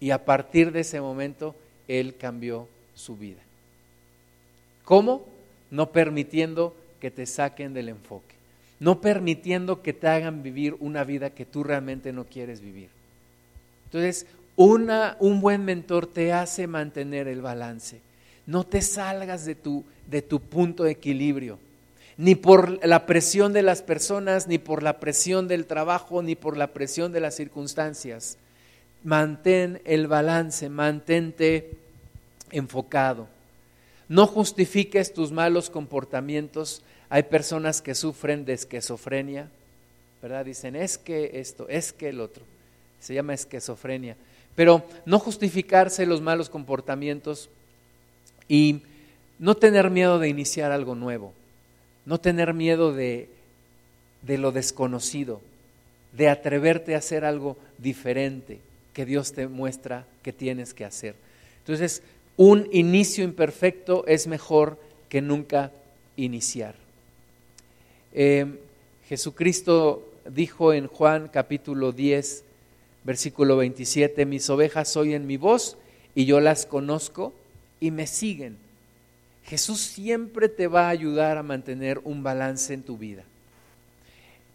[0.00, 1.54] Y a partir de ese momento,
[1.88, 3.40] él cambió su vida.
[4.84, 5.24] ¿Cómo?
[5.70, 8.34] No permitiendo que te saquen del enfoque,
[8.80, 12.88] no permitiendo que te hagan vivir una vida que tú realmente no quieres vivir.
[13.86, 18.00] Entonces, un buen mentor te hace mantener el balance.
[18.46, 21.58] No te salgas de tu, de tu punto de equilibrio,
[22.16, 26.56] ni por la presión de las personas, ni por la presión del trabajo, ni por
[26.56, 28.36] la presión de las circunstancias.
[29.04, 31.78] Mantén el balance, mantente
[32.50, 33.28] enfocado.
[34.08, 36.82] No justifiques tus malos comportamientos.
[37.08, 39.48] Hay personas que sufren de esquizofrenia,
[40.20, 40.44] ¿verdad?
[40.44, 42.44] Dicen, es que esto, es que el otro.
[43.02, 44.16] Se llama esquizofrenia.
[44.54, 47.50] Pero no justificarse los malos comportamientos
[48.48, 48.82] y
[49.38, 51.34] no tener miedo de iniciar algo nuevo.
[52.06, 53.28] No tener miedo de,
[54.22, 55.40] de lo desconocido,
[56.12, 58.60] de atreverte a hacer algo diferente
[58.92, 61.16] que Dios te muestra que tienes que hacer.
[61.58, 62.02] Entonces,
[62.36, 65.72] un inicio imperfecto es mejor que nunca
[66.16, 66.74] iniciar.
[68.12, 68.46] Eh,
[69.08, 72.44] Jesucristo dijo en Juan capítulo 10,
[73.04, 75.76] versículo 27, mis ovejas oyen mi voz
[76.14, 77.32] y yo las conozco
[77.80, 78.56] y me siguen.
[79.44, 83.24] Jesús siempre te va a ayudar a mantener un balance en tu vida.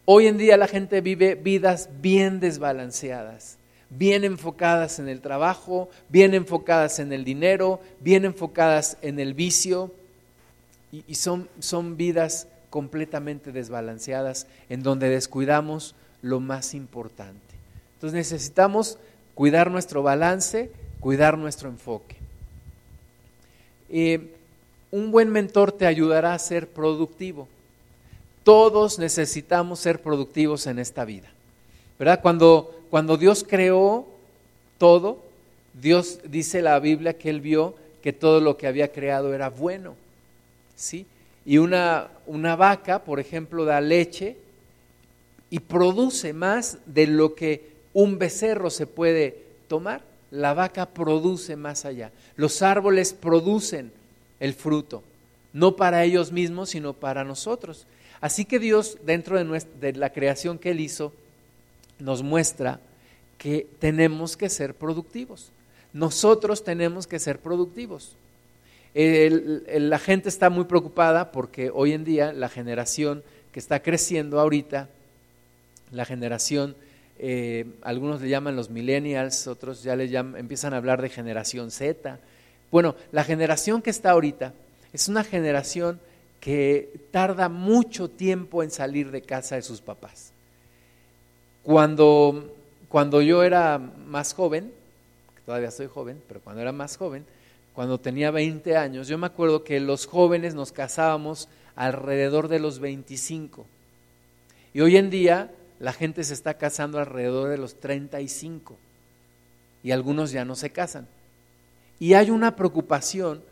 [0.05, 3.57] Hoy en día la gente vive vidas bien desbalanceadas
[3.89, 9.93] bien enfocadas en el trabajo, bien enfocadas en el dinero, bien enfocadas en el vicio,
[10.91, 17.46] y, son, son vidas completamente desbalanceadas en donde descuidamos lo más importante.
[17.97, 18.97] Entonces necesitamos
[19.35, 22.15] cuidar nuestro balance, cuidar nuestro enfoque.
[23.89, 24.33] Eh,
[24.91, 27.47] un buen mentor te ayudará a ser productivo.
[28.43, 31.27] Todos necesitamos ser productivos en esta vida.
[31.99, 32.21] ¿Verdad?
[32.21, 34.07] Cuando cuando Dios creó
[34.77, 35.23] todo,
[35.73, 39.95] Dios dice la Biblia que Él vio que todo lo que había creado era bueno.
[40.75, 41.05] ¿sí?
[41.45, 44.37] Y una, una vaca, por ejemplo, da leche
[45.49, 50.03] y produce más de lo que un becerro se puede tomar.
[50.29, 52.11] La vaca produce más allá.
[52.35, 53.91] Los árboles producen
[54.39, 55.01] el fruto,
[55.51, 57.87] no para ellos mismos, sino para nosotros.
[58.21, 61.11] Así que Dios, dentro de, la creación que Él hizo,
[61.97, 62.79] nos muestra
[63.39, 65.51] que tenemos que ser productivos.
[65.91, 68.15] Nosotros tenemos que ser productivos.
[68.93, 74.87] la gente está muy preocupada porque hoy en día la generación que está creciendo ahorita,
[75.89, 76.75] la generación,
[77.19, 81.71] eh, algunos le llaman los millennials, otros ya le llaman, empiezan a hablar de generación
[81.71, 82.19] Z.
[82.71, 84.53] Bueno, la generación que está ahorita
[84.93, 85.99] es una generación
[86.39, 90.31] que tarda mucho tiempo en salir de casa de sus papás.
[91.63, 92.55] Cuando,
[92.87, 94.71] cuando yo era más joven,
[95.45, 97.25] todavía soy joven, pero cuando era más joven,
[97.73, 102.79] cuando tenía 20 años, yo me acuerdo que los jóvenes nos casábamos alrededor de los
[102.79, 103.65] 25.
[104.73, 108.77] Y hoy en día la gente se está casando alrededor de los 35
[109.83, 111.07] y algunos ya no se casan.
[111.99, 113.43] Y hay una preocupación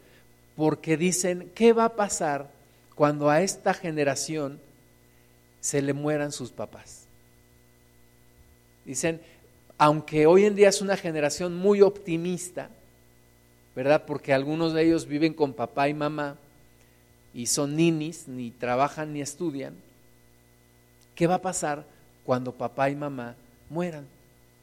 [0.55, 2.49] porque dicen, ¿qué va a pasar
[2.95, 4.59] cuando a esta generación
[5.59, 7.05] se le mueran sus papás?
[8.85, 9.21] Dicen,
[9.77, 12.69] aunque hoy en día es una generación muy optimista,
[13.75, 14.05] ¿verdad?
[14.05, 16.37] Porque algunos de ellos viven con papá y mamá
[17.33, 19.75] y son ninis, ni trabajan ni estudian.
[21.15, 21.85] ¿Qué va a pasar
[22.25, 23.35] cuando papá y mamá
[23.69, 24.05] mueran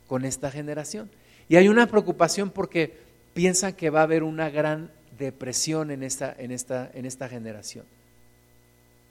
[0.07, 1.11] con esta generación?
[1.49, 2.95] Y hay una preocupación porque
[3.35, 7.85] piensan que va a haber una gran depresión en esta, en esta, en esta generación.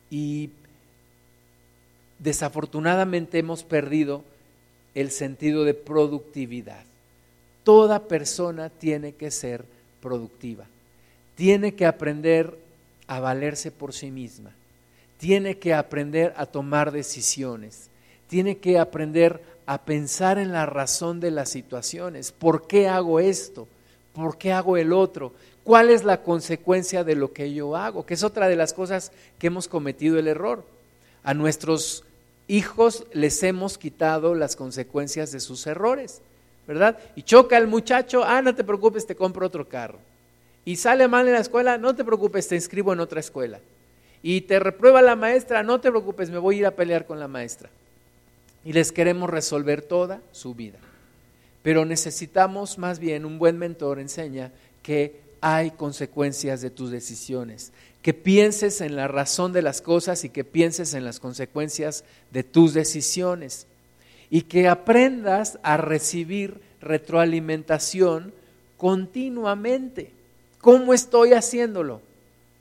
[0.10, 0.50] Y
[2.20, 4.24] desafortunadamente hemos perdido
[4.94, 6.84] el sentido de productividad.
[7.64, 9.66] Toda persona tiene que ser
[10.02, 10.66] productiva.
[11.36, 12.58] Tiene que aprender
[13.08, 14.52] a valerse por sí misma.
[15.18, 17.91] Tiene que aprender a tomar decisiones.
[18.32, 22.32] Tiene que aprender a pensar en la razón de las situaciones.
[22.32, 23.68] ¿Por qué hago esto?
[24.14, 25.34] ¿Por qué hago el otro?
[25.66, 28.06] ¿Cuál es la consecuencia de lo que yo hago?
[28.06, 30.64] Que es otra de las cosas que hemos cometido el error.
[31.24, 32.06] A nuestros
[32.48, 36.22] hijos les hemos quitado las consecuencias de sus errores,
[36.66, 37.00] ¿verdad?
[37.18, 40.00] Y choca el muchacho, ah, no te preocupes, te compro otro carro.
[40.64, 43.60] Y sale mal en la escuela, no te preocupes, te inscribo en otra escuela.
[44.24, 47.20] Y te reprueba la maestra, no te preocupes, me voy a ir a pelear con
[47.20, 47.70] la maestra.
[48.64, 50.78] Y les queremos resolver toda su vida.
[51.64, 57.72] Pero necesitamos más bien un buen mentor enseña que hay consecuencias de tus decisiones,
[58.02, 62.44] que pienses en la razón de las cosas y que pienses en las consecuencias de
[62.44, 63.68] tus decisiones
[64.30, 68.34] y que aprendas a recibir retroalimentación
[68.78, 70.12] continuamente.
[70.60, 72.02] ¿Cómo estoy haciéndolo?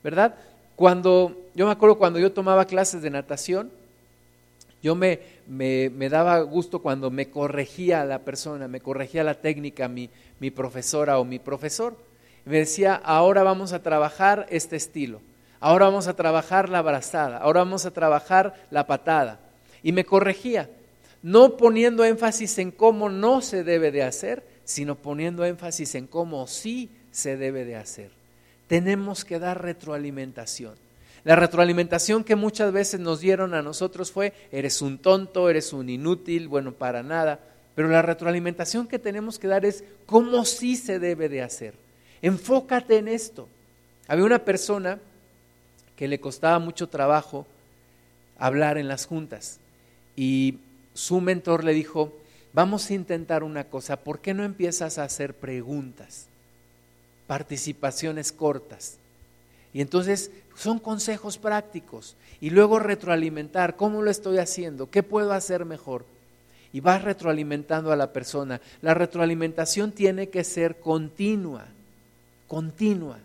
[0.03, 0.35] ¿Verdad?
[0.75, 3.71] Cuando yo me acuerdo cuando yo tomaba clases de natación,
[4.81, 10.09] yo me, me, daba gusto cuando me corregía la persona, me corregía la técnica mi,
[10.39, 11.95] mi profesora o mi profesor.
[12.45, 15.21] Me decía, ahora vamos a trabajar este estilo
[15.61, 19.39] ahora vamos a trabajar la abrazada, ahora vamos a trabajar la patada.
[19.81, 20.69] Y me corregía,
[21.21, 26.45] no poniendo énfasis en cómo no se debe de hacer, sino poniendo énfasis en cómo
[26.47, 28.11] sí se debe de hacer.
[28.67, 30.75] Tenemos que dar retroalimentación.
[31.23, 35.89] La retroalimentación que muchas veces nos dieron a nosotros fue, eres un tonto, eres un
[35.89, 37.39] inútil, bueno, para nada.
[37.75, 41.73] Pero la retroalimentación que tenemos que dar es cómo sí se debe de hacer.
[42.21, 43.47] Enfócate en esto.
[44.07, 44.99] Había una persona
[45.95, 47.45] que le costaba mucho trabajo
[48.37, 49.59] hablar en las juntas.
[50.15, 50.57] Y
[50.93, 52.13] su mentor le dijo,
[52.53, 56.25] vamos a intentar una cosa, ¿por qué no empiezas a hacer preguntas?
[57.27, 58.97] Participaciones cortas.
[59.73, 62.15] Y entonces son consejos prácticos.
[62.39, 64.89] Y luego retroalimentar, ¿cómo lo estoy haciendo?
[64.89, 66.05] ¿Qué puedo hacer mejor?
[66.73, 68.61] Y vas retroalimentando a la persona.
[68.81, 71.65] La retroalimentación tiene que ser continua,
[72.47, 73.19] continua.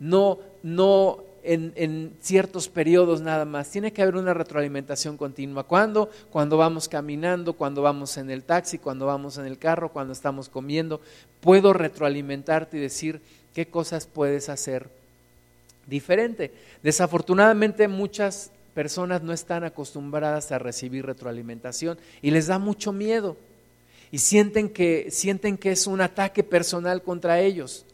[0.00, 3.70] No, no en, ciertos periodos nada más.
[3.70, 5.64] Tiene que haber una retroalimentación continua.
[5.64, 6.10] ¿Cuándo?
[6.30, 10.48] Cuando vamos caminando, cuando vamos en el taxi, cuando vamos en el carro, cuando estamos
[10.48, 11.00] comiendo.
[11.40, 13.20] Puedo retroalimentarte y decir
[13.54, 14.88] qué cosas puedes hacer
[15.86, 16.52] diferente.
[16.82, 23.36] Desafortunadamente muchas personas no están acostumbradas a recibir retroalimentación y les da mucho miedo
[24.10, 27.84] y sienten que, sienten que es un ataque personal contra ellos.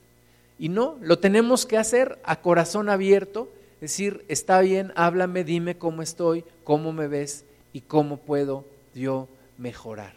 [0.58, 3.48] Y no, lo tenemos que hacer a corazón abierto,
[3.80, 10.12] decir, está bien, háblame, dime cómo estoy, cómo me ves y cómo puedo yo mejorar.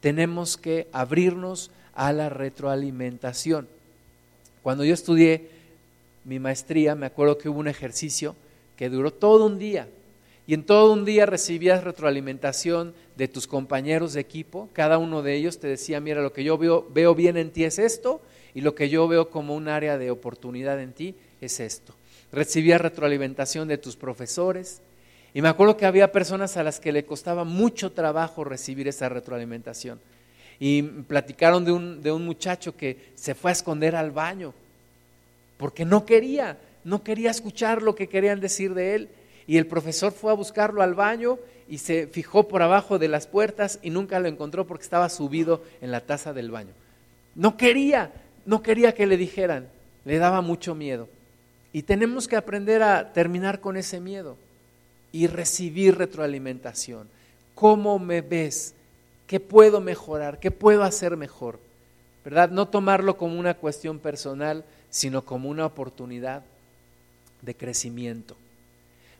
[0.00, 3.66] Tenemos que abrirnos a la retroalimentación.
[4.62, 5.50] Cuando yo estudié
[6.24, 8.34] mi maestría, me acuerdo que hubo un ejercicio
[8.76, 9.88] que duró todo un día.
[10.46, 14.68] Y en todo un día recibías retroalimentación de tus compañeros de equipo.
[14.72, 17.78] Cada uno de ellos te decía, mira, lo que yo veo, bien en ti es
[17.78, 18.20] esto
[18.54, 21.94] y lo que yo veo como un área de oportunidad en ti es esto.
[22.30, 24.82] Recibía retroalimentación de tus profesores
[25.32, 29.08] y me acuerdo que había personas a las que le costaba mucho trabajo recibir esa
[29.08, 29.98] retroalimentación.
[30.60, 34.54] Y platicaron de un, de un muchacho que se fue a esconder al baño
[35.56, 39.08] porque no quería, no quería escuchar lo que querían decir de él.
[39.46, 41.38] Y el profesor fue a buscarlo al baño
[41.68, 45.62] y se fijó por abajo de las puertas y nunca lo encontró porque estaba subido
[45.80, 46.72] en la taza del baño.
[47.34, 48.12] No quería,
[48.46, 49.68] no quería que le dijeran,
[50.04, 51.08] le daba mucho miedo.
[51.72, 54.36] Y tenemos que aprender a terminar con ese miedo
[55.12, 57.08] y recibir retroalimentación.
[57.54, 58.74] ¿Cómo me ves?
[59.26, 60.38] ¿Qué puedo mejorar?
[60.38, 61.58] ¿Qué puedo hacer mejor?
[62.24, 62.50] ¿Verdad?
[62.50, 64.64] No tomarlo como una cuestión personal,
[64.94, 66.44] sino como una oportunidad
[67.42, 68.36] de crecimiento.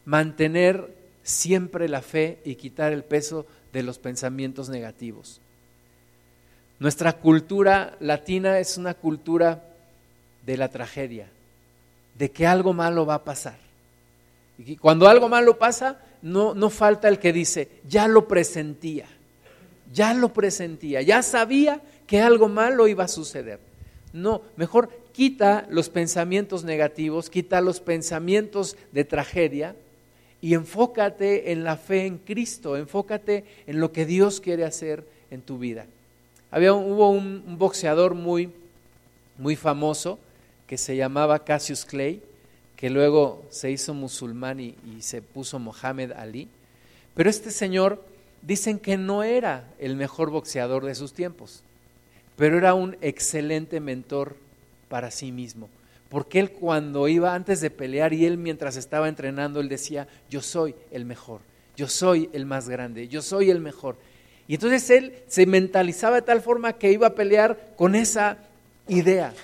[0.04, 5.40] Mantener siempre la fe y quitar el peso de los pensamientos negativos.
[6.78, 9.64] Nuestra cultura latina es una cultura
[10.46, 11.26] de la tragedia,
[12.16, 13.58] de que algo malo va a pasar.
[14.56, 19.06] Y cuando algo malo pasa, no, no falta el que dice, ya lo presentía,
[19.92, 23.58] ya lo presentía, ya sabía que algo malo iba a suceder.
[24.12, 29.77] No, mejor quita los pensamientos negativos, quita los pensamientos de tragedia
[30.42, 35.40] y enfócate en la fe en Cristo, enfócate en lo que Dios quiere hacer en
[35.40, 35.87] tu vida.
[36.50, 38.50] Había, hubo un, boxeador muy,
[39.38, 40.18] muy famoso
[40.66, 42.20] que se llamaba Cassius Clay,
[42.77, 46.48] que luego se hizo musulmán y, se puso Mohammed Ali.
[47.14, 48.05] Pero este señor
[48.42, 51.62] dicen que no era el mejor boxeador de sus tiempos,
[52.37, 54.37] pero era un excelente mentor
[54.94, 55.68] para sí mismo.
[56.09, 60.40] Porque él cuando iba antes de pelear y él mientras estaba entrenando, él decía, yo
[60.40, 61.40] soy el mejor,
[61.76, 63.96] yo soy el más grande, yo soy el mejor.
[64.46, 68.38] Y entonces él se mentalizaba de tal forma que iba a pelear con esa
[68.87, 69.35] idea.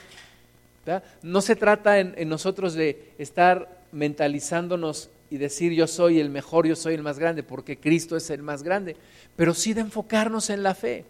[1.21, 6.77] No se trata en, nosotros de estar mentalizándonos y decir yo soy el mejor, yo
[6.77, 8.95] soy el más grande, porque Cristo es el más grande,
[9.35, 11.05] pero sí de enfocarnos en la fe.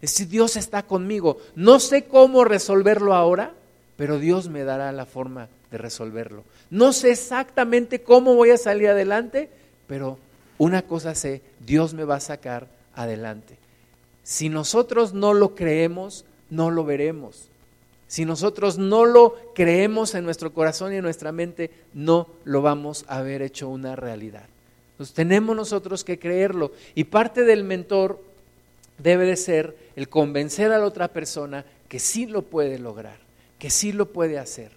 [0.00, 1.38] Es decir, Dios está conmigo.
[1.56, 3.54] No sé cómo resolverlo ahora,
[4.00, 6.42] pero Dios me dará la forma de resolverlo.
[6.70, 9.50] No sé exactamente cómo voy a salir adelante,
[9.86, 10.16] pero
[10.56, 13.58] una cosa sé, Dios me va a sacar adelante.
[14.22, 17.50] Si nosotros no lo creemos, no lo veremos.
[18.08, 23.04] Si nosotros no lo creemos en nuestro corazón y en nuestra mente, no lo vamos
[23.06, 24.46] a ver hecho una realidad.
[24.92, 26.72] Entonces tenemos nosotros que creerlo.
[26.94, 28.18] Y parte del mentor
[28.96, 33.28] debe de ser el convencer a la otra persona que sí lo puede lograr,
[33.60, 34.72] que sí lo puede hacer,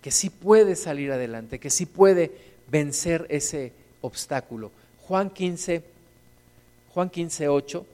[0.00, 2.30] que sí puede salir adelante, que sí puede
[2.68, 4.70] vencer ese obstáculo.
[5.00, 5.82] Juan 15,
[6.94, 7.86] Juan 15, 8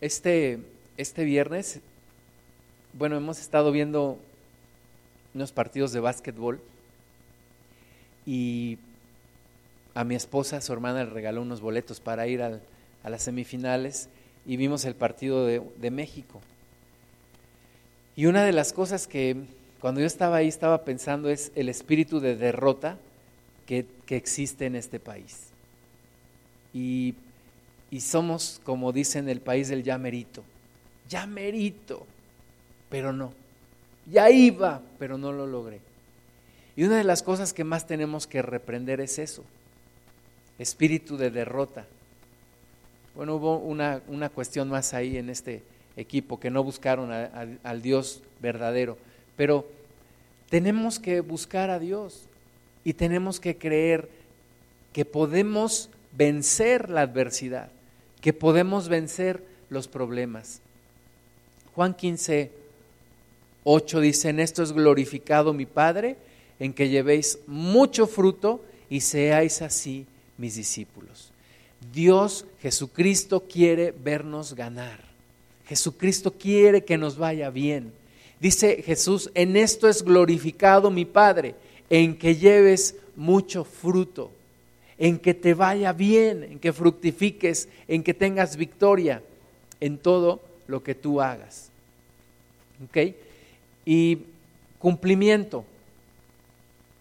[0.00, 0.58] Este,
[0.96, 1.80] este viernes,
[2.94, 4.18] bueno, hemos estado viendo
[5.34, 6.58] unos partidos de básquetbol
[8.26, 8.78] y
[9.94, 12.60] a mi esposa, su hermana, le regaló unos boletos para ir a
[13.04, 14.08] las semifinales
[14.46, 16.40] y vimos el partido de, México.
[18.16, 19.36] Y una de las cosas que
[19.80, 22.98] cuando yo estaba ahí estaba pensando es el espíritu de derrota
[23.66, 25.48] que, que existe en este país.
[26.72, 27.14] Y
[27.90, 30.44] y somos, como dicen, el país del ya merito.
[31.08, 32.06] Ya merito,
[32.88, 33.32] pero no.
[34.06, 35.80] Ya iba, pero no lo logré.
[36.76, 39.44] Y una de las cosas que más tenemos que reprender es eso,
[40.58, 41.86] espíritu de derrota.
[43.14, 45.62] Bueno, hubo una, una cuestión más ahí en este
[45.96, 48.96] equipo, que no buscaron al Dios verdadero,
[49.36, 49.66] pero
[50.48, 52.26] tenemos que buscar a Dios
[52.84, 54.08] y tenemos que creer
[54.92, 57.70] que podemos vencer la adversidad
[58.20, 60.60] que podemos vencer los problemas.
[61.74, 62.50] Juan 15,
[63.64, 66.16] 8 dice, en esto es glorificado mi Padre,
[66.60, 70.06] en que llevéis mucho fruto y seáis así
[70.38, 71.32] mis discípulos.
[71.92, 75.00] Dios, Jesucristo quiere vernos ganar.
[75.66, 77.92] Jesucristo quiere que nos vaya bien.
[78.38, 81.56] Dice Jesús, en esto es glorificado mi Padre,
[81.88, 84.30] en que lleves mucho fruto
[85.00, 89.22] en que te vaya bien, en que fructifiques, en que tengas victoria
[89.80, 91.70] en todo lo que tú hagas.
[92.84, 93.14] ¿Ok?
[93.86, 94.18] Y
[94.78, 95.64] cumplimiento.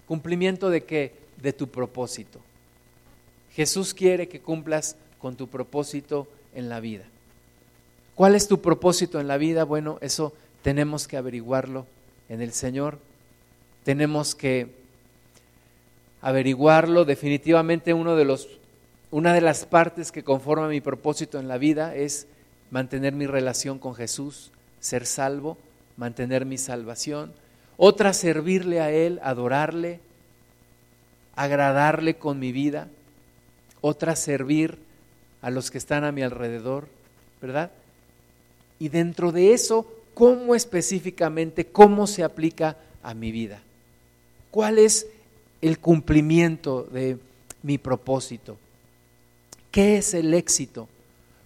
[0.09, 1.13] ¿Cumplimiento de qué?
[1.39, 2.39] De tu propósito.
[3.51, 7.03] Jesús quiere que cumplas con tu propósito en la vida.
[8.15, 9.65] ¿Cuál es tu propósito en la vida?
[9.65, 10.33] Bueno, eso
[10.63, 11.85] tenemos que averiguarlo
[12.27, 12.97] en el Señor.
[13.83, 14.71] Tenemos que
[16.23, 17.05] averiguarlo.
[17.05, 18.47] Definitivamente uno de los,
[19.11, 22.25] una de las partes que conforma mi propósito en la vida es
[22.71, 24.49] mantener mi relación con Jesús,
[24.79, 25.59] ser salvo,
[25.97, 27.31] mantener mi salvación.
[27.81, 30.01] Otra, servirle a Él, adorarle,
[31.37, 32.89] agradarle con mi vida.
[33.79, 34.77] Otra, servir
[35.41, 36.89] a los que están a mi alrededor,
[37.41, 37.71] ¿verdad?
[38.79, 43.61] Y dentro de eso, ¿cómo específicamente, cómo se aplica a mi vida?
[44.51, 45.07] ¿Cuál es
[45.61, 47.17] el cumplimiento de
[47.63, 48.57] mi propósito?
[49.71, 50.89] ¿Qué es el éxito?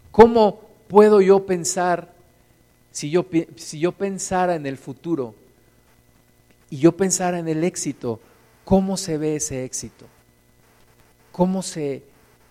[0.09, 2.11] ¿Cómo puedo yo pensar,
[2.91, 3.23] si yo,
[3.55, 5.36] si yo pensara en el futuro
[6.74, 8.19] y yo pensara en el éxito,
[8.65, 10.07] cómo se ve ese éxito?
[11.32, 12.01] ¿Cómo se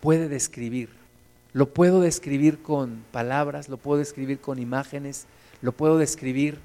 [0.01, 0.91] puede describir?
[1.53, 5.27] Lo puedo describir con palabras, lo puedo describir con imágenes,
[5.61, 6.61] lo puedo describir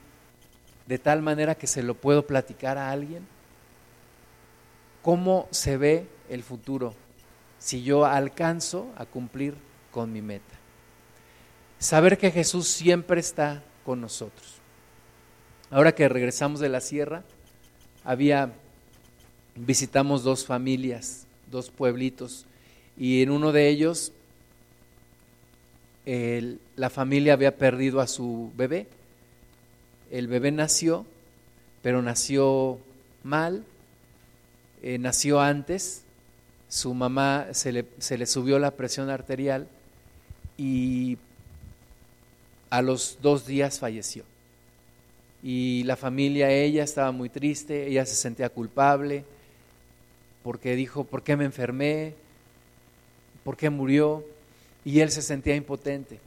[0.85, 3.25] de tal manera que se lo puedo platicar a alguien.
[5.01, 6.93] ¿Cómo se ve el futuro
[7.57, 9.55] si yo alcanzo a cumplir
[9.89, 10.53] con mi meta?
[11.79, 14.57] Saber que Jesús siempre está con nosotros.
[15.71, 17.23] Ahora que regresamos de la sierra,
[18.07, 18.53] había
[19.57, 22.45] visitamos dos familias, dos pueblitos,
[22.97, 24.13] y en uno de ellos
[26.77, 28.87] la familia había perdido a su bebé.
[30.09, 31.05] El bebé nació,
[31.81, 32.79] pero nació
[33.23, 33.65] mal,
[34.81, 36.03] eh, nació antes,
[36.69, 39.67] su mamá se le, se le subió la presión arterial
[40.57, 41.17] y
[42.69, 44.23] a los dos días falleció.
[45.43, 49.23] Y la familia, ella estaba muy triste, ella se sentía culpable
[50.43, 52.13] porque dijo, ¿por qué me enfermé?
[53.43, 54.25] ¿Por qué murió?
[54.85, 56.19] Y él se sentía impotente.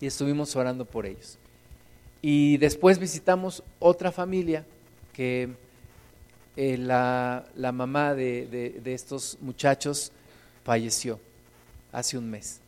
[0.00, 1.38] Y estuvimos orando por ellos.
[2.22, 4.64] Y después visitamos otra familia
[5.12, 5.50] que
[6.56, 10.12] eh, la, mamá de, estos muchachos
[10.64, 11.20] falleció
[11.92, 12.60] hace un mes.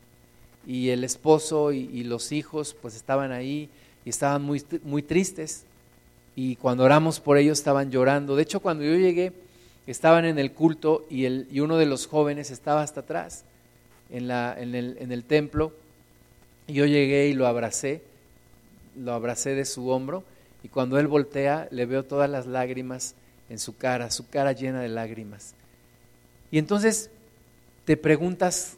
[0.66, 3.68] Y el esposo y, los hijos pues estaban ahí
[4.04, 5.64] y estaban muy, muy tristes.
[6.34, 8.36] Y cuando oramos por ellos estaban llorando.
[8.36, 9.32] De hecho, cuando yo llegué,
[9.86, 13.44] estaban en el culto y, el, y uno de los jóvenes estaba hasta atrás
[14.10, 15.72] en, la, en, el, en el templo.
[16.66, 18.02] Y yo llegué y lo abracé,
[18.96, 20.24] lo abracé de su hombro
[20.62, 23.14] y cuando él voltea le veo todas las lágrimas
[23.50, 25.54] en su cara, su cara llena de lágrimas.
[26.50, 27.10] Y entonces
[27.84, 28.76] te preguntas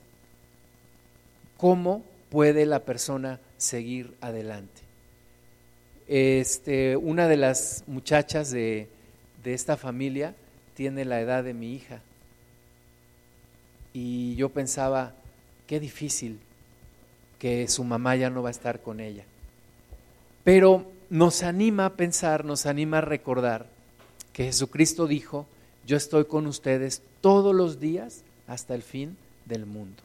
[1.56, 4.83] cómo puede la persona seguir adelante.
[6.06, 8.88] Este, una de las muchachas de,
[9.42, 10.34] de esta familia
[10.74, 12.00] tiene la edad de mi hija.
[13.92, 15.14] Y yo pensaba,
[15.66, 16.40] qué difícil
[17.38, 19.24] que su mamá ya no va a estar con ella.
[20.42, 23.66] Pero nos anima a pensar, nos anima a recordar
[24.32, 25.46] que Jesucristo dijo,
[25.86, 30.02] yo estoy con ustedes todos los días hasta el fin del mundo.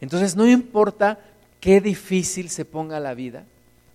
[0.00, 1.18] Entonces no importa
[1.60, 3.44] qué difícil se ponga la vida,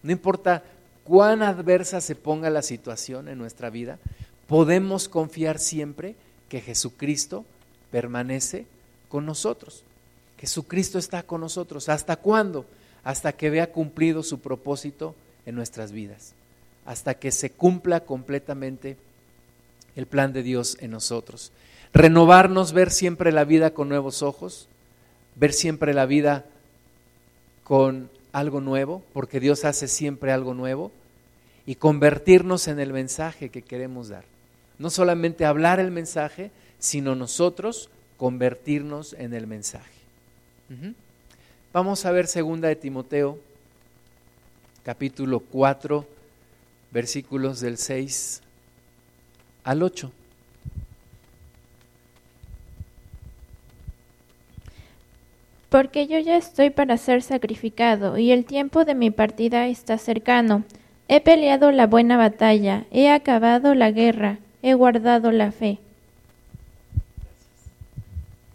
[0.01, 0.63] no importa
[1.03, 3.99] cuán adversa se ponga la situación en nuestra vida,
[4.47, 6.15] podemos confiar siempre
[6.49, 7.45] que Jesucristo
[7.91, 8.65] permanece
[9.09, 9.83] con nosotros.
[10.39, 11.89] Jesucristo está con nosotros.
[11.89, 12.65] ¿Hasta cuándo?
[13.03, 16.33] Hasta que vea cumplido su propósito en nuestras vidas.
[16.85, 18.97] Hasta que se cumpla completamente
[19.95, 21.51] el plan de Dios en nosotros.
[21.93, 24.67] Renovarnos, ver siempre la vida con nuevos ojos,
[25.35, 26.45] ver siempre la vida
[27.63, 30.91] con algo nuevo, porque Dios hace siempre algo nuevo,
[31.65, 34.25] y convertirnos en el mensaje que queremos dar.
[34.77, 39.93] No solamente hablar el mensaje, sino nosotros convertirnos en el mensaje.
[41.71, 43.39] Vamos a ver segunda de Timoteo,
[44.83, 46.05] capítulo 4,
[46.91, 48.41] versículos del 6
[49.63, 50.11] al 8.
[55.73, 60.63] Porque yo ya estoy para ser sacrificado, y el tiempo de mi partida está cercano.
[61.07, 65.79] He peleado la buena batalla, he acabado la guerra, he guardado la fe.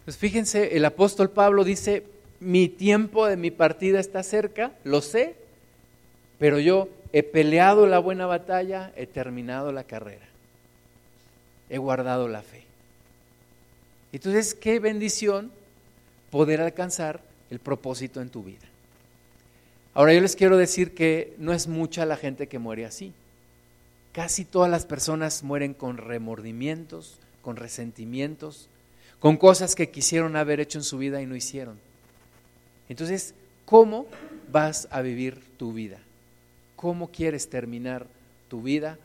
[0.05, 2.03] Pues fíjense, el apóstol Pablo dice,
[2.39, 5.35] mi tiempo de mi partida está cerca, lo sé,
[6.37, 10.25] pero yo he peleado la buena batalla, he terminado la carrera,
[11.69, 12.63] he guardado la fe.
[14.13, 15.51] Entonces, qué bendición
[16.31, 18.67] poder alcanzar el propósito en tu vida.
[19.93, 23.13] Ahora yo les quiero decir que no es mucha la gente que muere así.
[24.13, 28.67] Casi todas las personas mueren con remordimientos, con resentimientos,
[29.19, 31.79] con cosas que quisieron haber hecho en su vida y no hicieron.
[32.87, 33.33] Entonces,
[33.65, 34.07] ¿cómo
[34.51, 35.99] vas a vivir tu vida?
[36.75, 38.07] ¿Cómo quieres terminar
[38.47, 38.97] tu vida?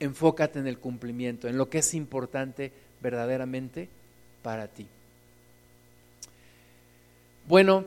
[0.00, 3.88] Enfócate en el cumplimiento, en lo que es importante verdaderamente
[4.42, 4.86] para ti.
[7.48, 7.86] Bueno,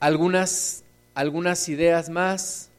[0.00, 0.82] algunas,
[1.14, 2.70] algunas ideas más.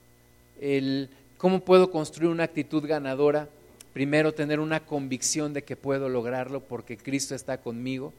[1.38, 3.48] ¿Cómo puedo construir una actitud ganadora?
[3.94, 8.12] Primero, tener una convicción de que puedo lograrlo porque Cristo está conmigo.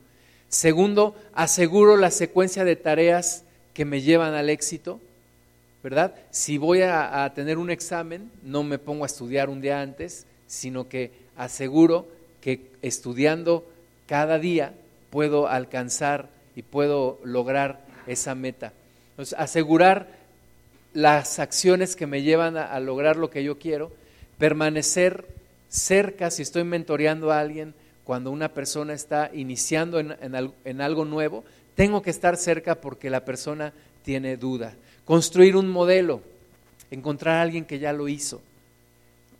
[0.48, 3.42] Segundo, aseguro la secuencia de tareas
[3.74, 5.00] que me llevan al éxito,
[5.82, 6.14] ¿verdad?
[6.30, 10.88] Si voy a, tener un examen, no me pongo a estudiar un día antes, sino
[10.88, 12.06] que aseguro
[12.40, 13.68] que estudiando
[14.06, 14.74] cada día
[15.10, 18.72] puedo alcanzar y puedo lograr esa meta.
[19.10, 20.08] Entonces, asegurar
[20.92, 23.92] las acciones que me llevan a, lograr lo que yo quiero,
[24.38, 25.26] permanecer
[25.68, 31.44] cerca si estoy mentoreando a alguien, cuando una persona está iniciando en, algo nuevo,
[31.74, 33.72] tengo que estar cerca porque la persona
[34.04, 34.74] tiene duda.
[35.04, 36.22] Construir un modelo,
[36.90, 38.40] encontrar a alguien que ya lo hizo.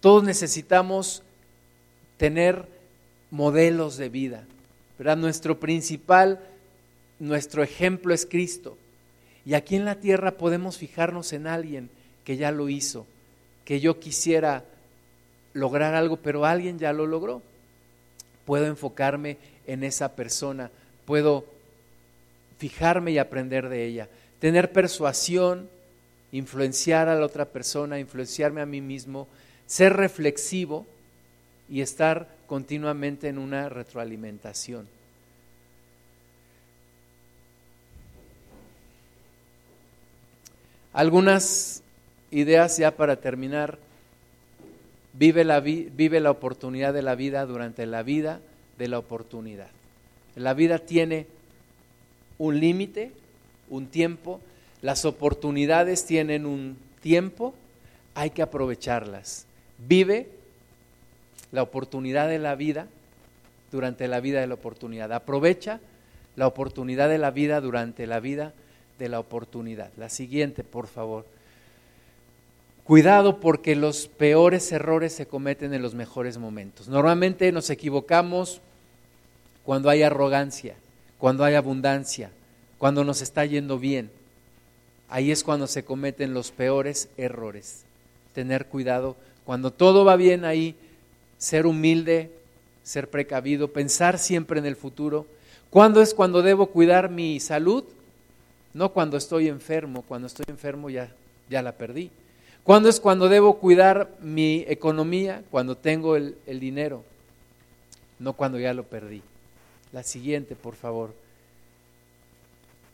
[0.00, 1.22] Todos necesitamos
[2.16, 2.66] tener
[3.30, 4.44] modelos de vida.
[4.98, 5.16] ¿verdad?
[5.16, 6.40] Nuestro principal,
[7.18, 8.76] nuestro ejemplo es Cristo.
[9.44, 11.88] Y aquí en la tierra podemos fijarnos en alguien
[12.24, 13.06] que ya lo hizo,
[13.64, 14.64] que yo quisiera
[15.52, 17.42] lograr algo, pero alguien ya lo logró.
[18.44, 20.70] Puedo enfocarme en esa persona,
[21.04, 21.44] puedo
[22.58, 24.08] fijarme y aprender de ella,
[24.40, 25.68] tener persuasión,
[26.32, 29.28] influenciar a la otra persona, influenciarme a mí mismo,
[29.66, 30.86] ser reflexivo
[31.68, 34.95] y estar continuamente en una retroalimentación.
[40.96, 41.82] Algunas
[42.30, 43.78] ideas ya para terminar.
[45.12, 48.40] Vive la, vive la oportunidad de la vida durante la vida
[48.78, 49.68] de la oportunidad.
[50.36, 51.26] La vida tiene
[52.38, 53.12] un límite,
[53.68, 54.40] un tiempo,
[54.80, 57.52] las oportunidades tienen un tiempo,
[58.14, 59.44] hay que aprovecharlas.
[59.76, 60.30] Vive
[61.52, 62.86] la oportunidad de la vida
[63.70, 65.12] durante la vida de la oportunidad.
[65.12, 65.78] Aprovecha
[66.36, 68.65] la oportunidad de la vida durante la vida de
[68.98, 69.90] la oportunidad.
[69.96, 71.26] La siguiente, por favor.
[72.84, 76.88] Cuidado porque los peores errores se cometen en los mejores momentos.
[76.88, 78.60] Normalmente nos equivocamos
[79.64, 80.76] cuando hay arrogancia,
[81.18, 82.30] cuando hay abundancia,
[82.78, 84.10] cuando nos está yendo bien.
[85.08, 87.84] Ahí es cuando se cometen los peores errores.
[88.34, 89.16] Tener cuidado.
[89.44, 90.76] Cuando todo va bien ahí,
[91.38, 92.30] ser humilde,
[92.82, 95.26] ser precavido, pensar siempre en el futuro.
[95.70, 97.82] ¿Cuándo es cuando debo cuidar mi salud?
[98.76, 101.10] No cuando estoy enfermo, cuando estoy enfermo ya,
[101.48, 102.10] ya la perdí.
[102.62, 105.42] ¿Cuándo es cuando debo cuidar mi economía?
[105.50, 107.02] Cuando tengo el, el dinero,
[108.18, 109.22] no cuando ya lo perdí.
[109.92, 111.14] La siguiente, por favor.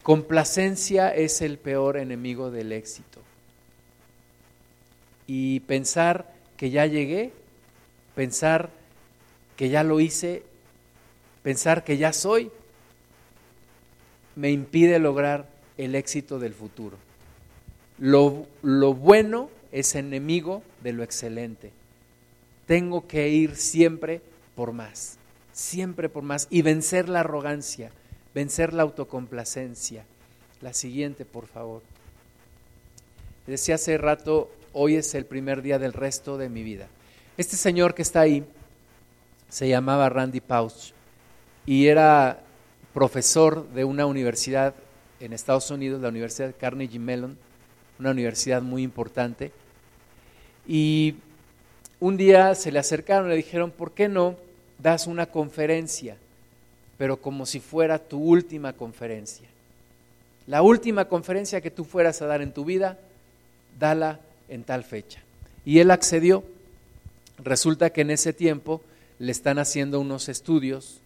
[0.05, 3.21] Complacencia es el peor enemigo del éxito.
[5.27, 7.33] Y pensar que ya llegué
[8.15, 8.71] pensar
[9.57, 10.43] que ya lo hice,
[11.43, 12.51] pensar que ya soy,
[14.37, 15.47] me impide lograr
[15.79, 16.97] el éxito del futuro.
[17.99, 21.73] Lo, lo, bueno es enemigo de lo excelente.
[22.67, 24.21] Tengo que ir siempre
[24.55, 25.19] por más,
[25.53, 27.91] siempre por más y vencer la arrogancia,
[28.35, 30.05] vencer la autocomplacencia.
[30.61, 31.83] La siguiente, por favor.
[33.47, 36.87] Decía hace rato, hoy es el primer día del resto de mi vida.
[37.37, 38.45] Este señor que está ahí
[39.49, 40.93] se llamaba Randy Pausch
[41.67, 42.41] y era
[42.95, 44.75] profesor de una universidad
[45.25, 47.37] en Estados Unidos, la Universidad Carnegie Mellon,
[47.99, 49.53] una universidad muy importante.
[50.67, 51.15] Y
[52.01, 54.37] un día se le acercaron le dijeron, ¿por qué no
[54.79, 56.17] das una conferencia,
[56.99, 59.49] pero como si fuera tu última conferencia?
[60.47, 62.99] La última conferencia que tú fueras a dar en tu vida,
[63.79, 65.21] dala en tal fecha.
[65.65, 66.45] Y él accedió
[67.43, 68.83] Resulta que en ese tiempo
[69.19, 71.01] le están haciendo unos estudios,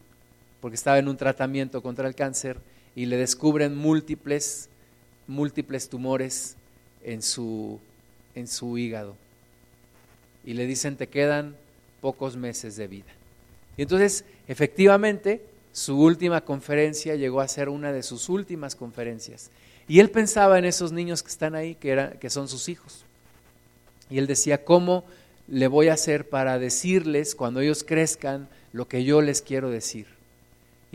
[0.60, 2.58] porque estaba en un tratamiento contra el cáncer,
[2.96, 4.68] y le descubren múltiples,
[5.28, 6.56] múltiples tumores
[7.04, 7.78] en su,
[8.34, 9.14] en su hígado.
[10.44, 11.54] Y le dicen, te quedan
[12.00, 13.12] pocos meses de vida.
[13.76, 15.40] Y entonces, efectivamente,
[15.72, 19.50] su última conferencia llegó a ser una de sus últimas conferencias.
[19.86, 23.04] Y él pensaba en esos niños que están ahí, que, era, que son sus hijos.
[24.10, 25.04] Y él decía, ¿cómo
[25.48, 30.06] le voy a hacer para decirles cuando ellos crezcan lo que yo les quiero decir.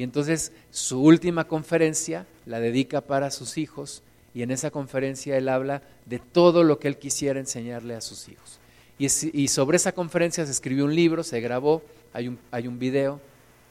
[0.01, 4.01] Y entonces su última conferencia la dedica para sus hijos
[4.33, 8.27] y en esa conferencia él habla de todo lo que él quisiera enseñarle a sus
[8.27, 8.57] hijos.
[8.97, 11.83] Y, sobre esa conferencia se escribió un libro, se grabó,
[12.13, 13.21] hay un, hay un video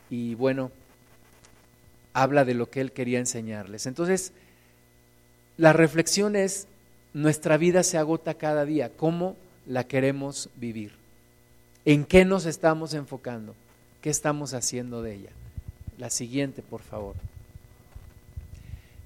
[0.08, 0.70] y bueno,
[2.12, 3.86] habla de lo que él quería enseñarles.
[3.86, 4.30] Entonces,
[5.56, 6.68] la reflexión es,
[7.12, 8.92] nuestra vida se agota cada día.
[8.96, 9.34] ¿Cómo
[9.66, 10.92] la queremos vivir?
[11.84, 13.56] ¿En qué nos estamos enfocando?
[14.00, 15.30] ¿Qué estamos haciendo de ella?
[16.00, 17.14] La siguiente, por favor.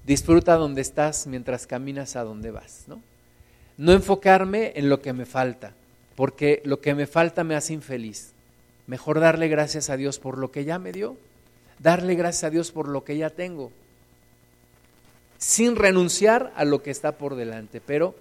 [0.07, 3.01] Disfruta donde estás mientras caminas a donde vas, ¿no?
[3.77, 5.73] No enfocarme en lo que me falta,
[6.15, 8.31] porque lo que me falta me hace infeliz.
[8.87, 11.17] Mejor darle gracias a Dios por lo que ya me dio.
[11.79, 13.71] darle gracias a Dios por lo que ya tengo,
[15.37, 18.15] sin renunciar a lo que está por delante, pero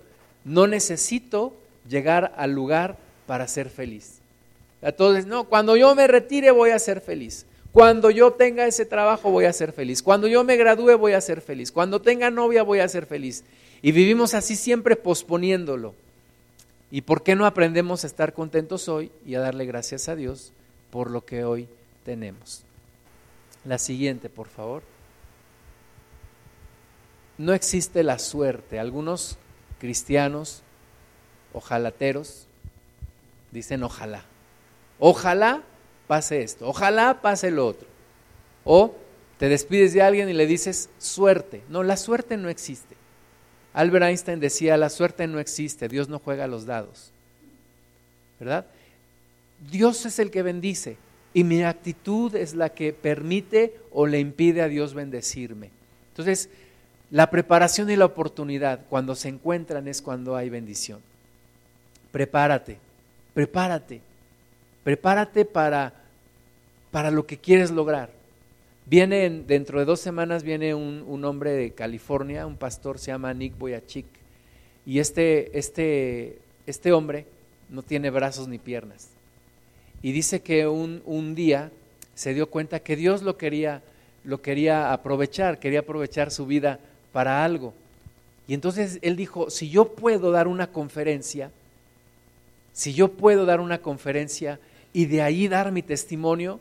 [0.44, 1.54] no necesito
[1.88, 2.96] llegar al lugar
[3.26, 4.18] para ser feliz.
[4.82, 7.46] Entonces, no, cuando yo me retire voy a ser feliz.
[7.74, 10.00] Cuando yo tenga ese trabajo voy a ser feliz.
[10.00, 11.72] Cuando yo me gradúe voy a ser feliz.
[11.72, 13.42] Cuando tenga novia voy a ser feliz.
[13.82, 15.92] Y vivimos así siempre posponiéndolo.
[16.92, 20.52] ¿Y por qué no aprendemos a estar contentos hoy y a darle gracias a Dios
[20.92, 21.66] por lo que hoy
[22.04, 22.62] tenemos?
[23.64, 24.84] La siguiente, por favor.
[27.38, 28.78] No existe la suerte.
[28.78, 29.36] Algunos
[29.80, 30.62] cristianos,
[31.52, 32.46] ojalateros,
[33.50, 34.22] dicen ojalá.
[35.00, 35.64] Ojalá
[36.06, 37.86] pase esto, ojalá pase lo otro.
[38.64, 38.94] O
[39.38, 41.62] te despides de alguien y le dices suerte.
[41.68, 42.96] No, la suerte no existe.
[43.72, 47.10] Albert Einstein decía, la suerte no existe, Dios no juega los dados.
[48.38, 48.66] ¿Verdad?
[49.70, 50.96] Dios es el que bendice
[51.32, 55.70] y mi actitud es la que permite o le impide a Dios bendecirme.
[56.10, 56.48] Entonces,
[57.10, 61.00] la preparación y la oportunidad cuando se encuentran es cuando hay bendición.
[62.12, 62.78] Prepárate,
[63.34, 64.00] prepárate,
[64.84, 65.94] prepárate para,
[66.90, 68.10] para lo que quieres lograr.
[68.86, 73.56] Viene dentro de dos semanas viene un, hombre de California, un pastor, se llama Nick
[73.58, 74.04] Boyachik,
[74.84, 77.26] y este, este, este hombre
[77.70, 79.08] no tiene brazos ni piernas.
[80.02, 81.72] Y dice que un, un día
[82.14, 83.82] se dio cuenta que Dios lo quería,
[84.22, 86.78] lo quería aprovechar, quería aprovechar su vida
[87.10, 87.72] para algo.
[88.46, 91.50] Y entonces él dijo, si yo puedo dar una conferencia,
[92.74, 94.60] si yo puedo dar una conferencia
[94.94, 96.58] y de ahí dar mi testimonio,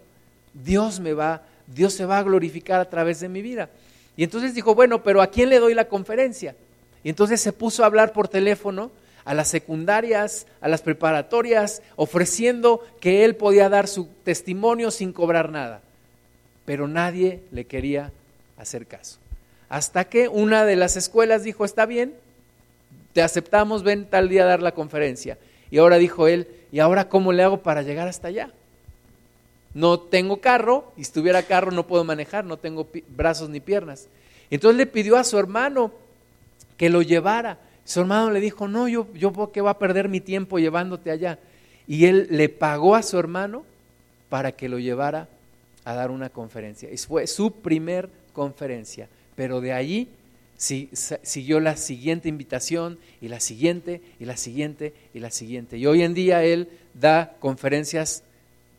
[0.53, 3.69] Dios me va Dios se va a glorificar a través de mi vida.
[4.15, 6.55] Y entonces dijo, bueno, pero ¿a quién le doy la conferencia?
[7.03, 8.91] Y entonces se puso a hablar por teléfono
[9.25, 15.49] a las secundarias, a las preparatorias, ofreciendo que él podía dar su testimonio sin cobrar
[15.49, 15.81] nada.
[16.65, 18.11] Pero nadie le quería
[18.57, 19.17] hacer caso.
[19.69, 22.13] Hasta que una de las escuelas dijo, está bien,
[23.13, 25.37] te aceptamos, ven tal día a dar la conferencia.
[25.73, 28.53] Y ahora dijo él, ¿y ahora cómo le hago para llegar hasta allá?
[29.73, 34.07] no tengo carro, y si tuviera carro no puedo manejar, no tengo brazos ni piernas.
[34.49, 35.91] Entonces le pidió a su hermano
[36.77, 37.57] que lo llevara.
[37.85, 41.39] Su hermano le dijo, no, yo, yo que va a perder mi tiempo llevándote allá.
[41.87, 43.63] Y él le pagó a su hermano
[44.29, 45.27] para que lo llevara
[45.85, 46.91] a dar una conferencia.
[46.91, 49.09] Y fue su primer conferencia.
[49.35, 50.07] Pero de allí
[50.63, 55.77] siguió la siguiente invitación y la siguiente y la siguiente y la siguiente.
[55.77, 58.23] Y hoy en día él da conferencias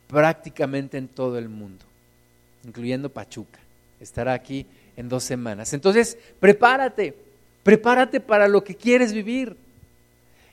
[0.06, 1.84] prácticamente en todo el mundo,
[2.64, 3.58] incluyendo Pachuca.
[4.00, 4.66] Estará aquí
[4.96, 5.74] en dos semanas.
[5.74, 7.14] Entonces, prepárate,
[7.62, 9.56] prepárate para lo que quieres vivir.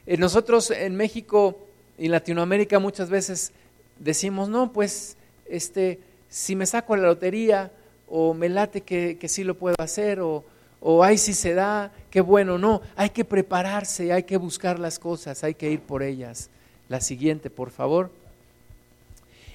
[0.06, 1.58] Eh, nosotros en México
[1.98, 3.54] y Latinoamérica muchas veces
[4.00, 5.16] decimos, no, pues,
[5.46, 7.72] este, si me saco la lotería
[8.08, 10.44] o me late que, que sí lo puedo hacer o,
[10.82, 14.98] o ay, si se da, qué bueno, no, hay que prepararse, hay que buscar las
[14.98, 16.50] cosas, hay que ir por ellas.
[16.90, 18.10] La siguiente, por favor.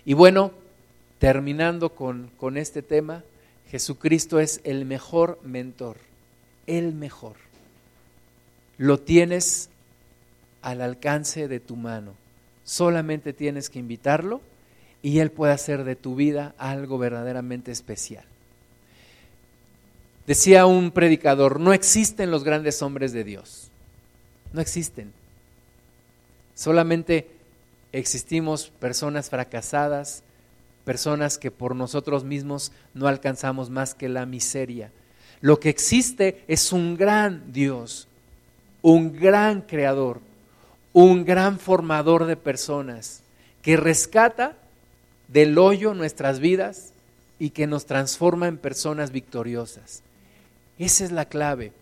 [0.04, 0.52] Y bueno,
[1.18, 3.24] terminando con, con este tema,
[3.70, 5.96] Jesucristo es el mejor mentor,
[6.68, 7.34] el mejor.
[8.78, 9.68] Lo tienes
[10.62, 12.12] al alcance de tu mano.
[12.62, 14.40] Solamente tienes que invitarlo
[15.02, 18.24] y Él puede hacer de tu vida algo verdaderamente especial.
[20.26, 23.70] Decía un predicador, no existen los grandes hombres de Dios.
[24.52, 25.12] No existen.
[26.54, 27.28] Solamente
[27.92, 30.22] existimos personas fracasadas,
[30.84, 34.90] personas que por nosotros mismos no alcanzamos más que la miseria.
[35.40, 38.08] Lo que existe es un gran Dios,
[38.82, 40.20] un gran creador,
[40.92, 43.22] un gran formador de personas
[43.62, 44.56] que rescata
[45.28, 46.92] del hoyo nuestras vidas
[47.38, 50.02] y que nos transforma en personas victoriosas.
[50.78, 51.72] Esa es la clave.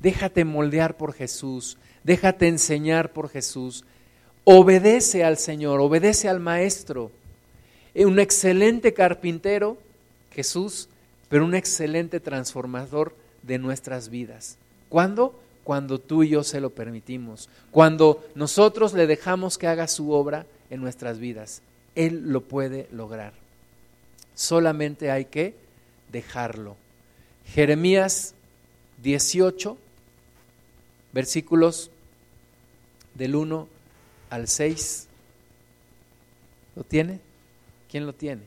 [0.00, 3.84] Déjate moldear por Jesús, déjate enseñar por Jesús,
[4.44, 7.10] obedece al Señor, obedece al Maestro.
[7.94, 9.78] Eh, un excelente carpintero,
[10.32, 10.88] Jesús,
[11.28, 14.56] pero un excelente transformador de nuestras vidas.
[14.88, 15.38] ¿Cuándo?
[15.64, 17.48] Cuando tú y yo se lo permitimos.
[17.70, 21.62] Cuando nosotros le dejamos que haga su obra en nuestras vidas.
[21.94, 23.32] Él lo puede lograr.
[24.34, 25.54] Solamente hay que
[26.10, 26.76] dejarlo.
[27.46, 28.34] Jeremías
[29.02, 29.76] 18,
[31.12, 31.90] versículos
[33.14, 33.68] del 1
[34.30, 35.08] al 6.
[36.76, 37.20] ¿Lo tiene?
[37.90, 38.42] ¿Quién lo tiene?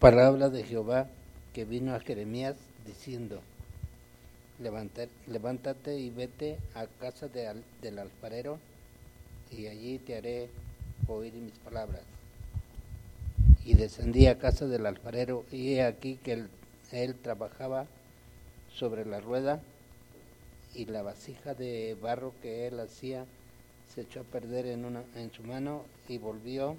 [0.00, 1.08] Palabra de Jehová
[1.52, 2.56] que vino a Jeremías
[2.86, 3.42] diciendo,
[4.58, 8.58] levántate y vete a casa del alfarero
[9.50, 10.48] y allí te haré
[11.08, 12.02] oír mis palabras.
[13.64, 16.46] Y descendí a casa del alfarero, y he aquí que
[16.92, 17.86] él, trabajaba
[18.74, 19.60] sobre la rueda,
[20.74, 23.26] y la vasija de barro que él hacía
[23.94, 26.76] se echó a perder en, una, en su mano y volvió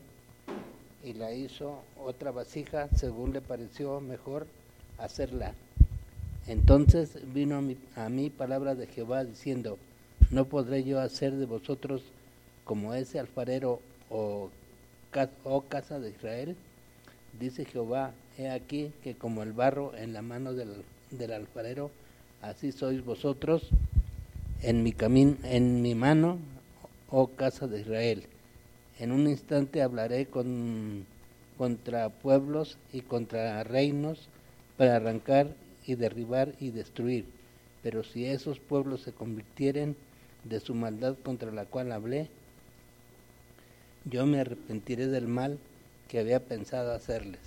[1.04, 4.48] y la hizo otra vasija según le pareció mejor
[4.98, 5.54] hacerla.
[6.48, 9.78] Entonces vino a mí, a mí palabra de Jehová diciendo,
[10.32, 12.04] no podré yo hacer de vosotros
[12.64, 13.82] como ese alfarero
[14.12, 14.50] o,
[15.44, 16.56] o casa de Israel.
[17.40, 21.92] Dice Jehová, he aquí que como el barro en la mano del, del alfarero,
[22.42, 23.70] así sois vosotros
[24.62, 26.38] en mi camino, en mi mano,
[27.10, 28.24] oh casa de Israel.
[29.00, 31.06] En un instante hablaré con,
[31.58, 34.28] contra pueblos y contra reinos
[34.78, 35.48] para arrancar
[35.86, 37.26] y derribar y destruir.
[37.82, 39.96] Pero si esos pueblos se convirtieren
[40.44, 42.30] de su maldad contra la cual hablé,
[44.06, 45.60] yo me arrepentiré del mal
[46.08, 47.40] que había pensado hacerles.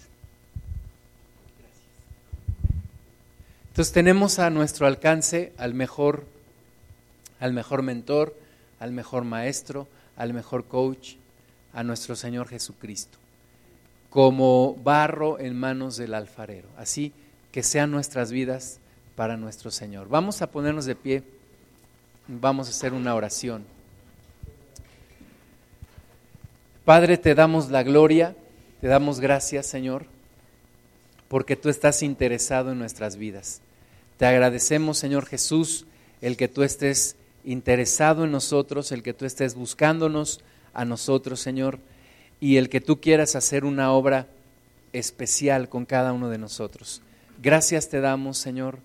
[3.69, 6.25] Entonces tenemos a nuestro alcance al mejor,
[7.41, 8.37] al mejor mentor,
[8.79, 11.15] al mejor maestro, al mejor coach,
[11.73, 13.19] a nuestro Señor Jesucristo,
[14.11, 16.69] como barro en manos del alfarero.
[16.77, 17.13] Así
[17.51, 18.79] que sean nuestras vidas
[19.17, 20.09] para nuestro Señor.
[20.09, 21.25] Vamos a ponernos de pie,
[22.29, 23.74] vamos a hacer una oración.
[26.85, 28.37] Padre, te damos la gloria,
[28.83, 30.05] te damos gracias, Señor,
[31.29, 33.63] porque tú estás interesado en nuestras vidas.
[34.19, 35.87] Te agradecemos, Señor Jesús,
[36.21, 40.41] el que tú estés interesado en nosotros, el que tú estés buscándonos
[40.75, 41.79] a nosotros, Señor,
[42.39, 44.27] y el que tú quieras hacer una obra
[44.93, 47.01] especial con cada uno de nosotros.
[47.43, 48.79] Gracias te damos, Señor.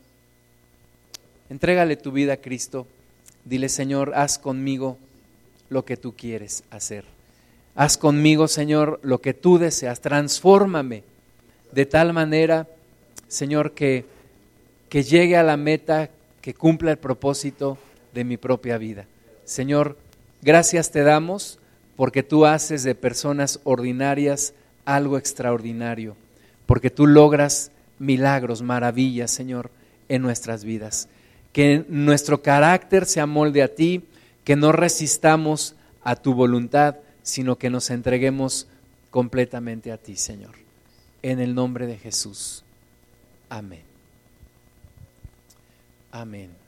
[1.49, 2.87] Entrégale tu vida a Cristo.
[3.43, 4.97] Dile, Señor, haz conmigo
[5.69, 7.18] lo que tú quieres hacer.
[7.80, 10.01] Haz conmigo, Señor, lo que tú deseas.
[10.01, 11.05] Transfórmame
[11.71, 12.67] de tal manera,
[13.30, 14.03] Señor, que,
[14.89, 16.09] que llegue a la meta,
[16.41, 17.77] que cumpla el propósito
[18.13, 19.05] de mi propia vida.
[19.45, 19.97] Señor,
[20.41, 21.57] gracias te damos
[21.95, 24.53] porque tú haces de personas ordinarias
[24.84, 26.17] algo extraordinario,
[26.65, 29.71] porque tú logras milagros, maravillas, Señor,
[30.09, 31.07] en nuestras vidas.
[31.53, 34.03] Que nuestro carácter se amolde a ti,
[34.43, 36.97] que no resistamos a tu voluntad,
[37.30, 38.67] sino que nos entreguemos
[39.09, 40.55] completamente a ti, Señor.
[41.21, 42.63] En el nombre de Jesús.
[43.49, 43.84] Amén.
[46.11, 46.59] Amén.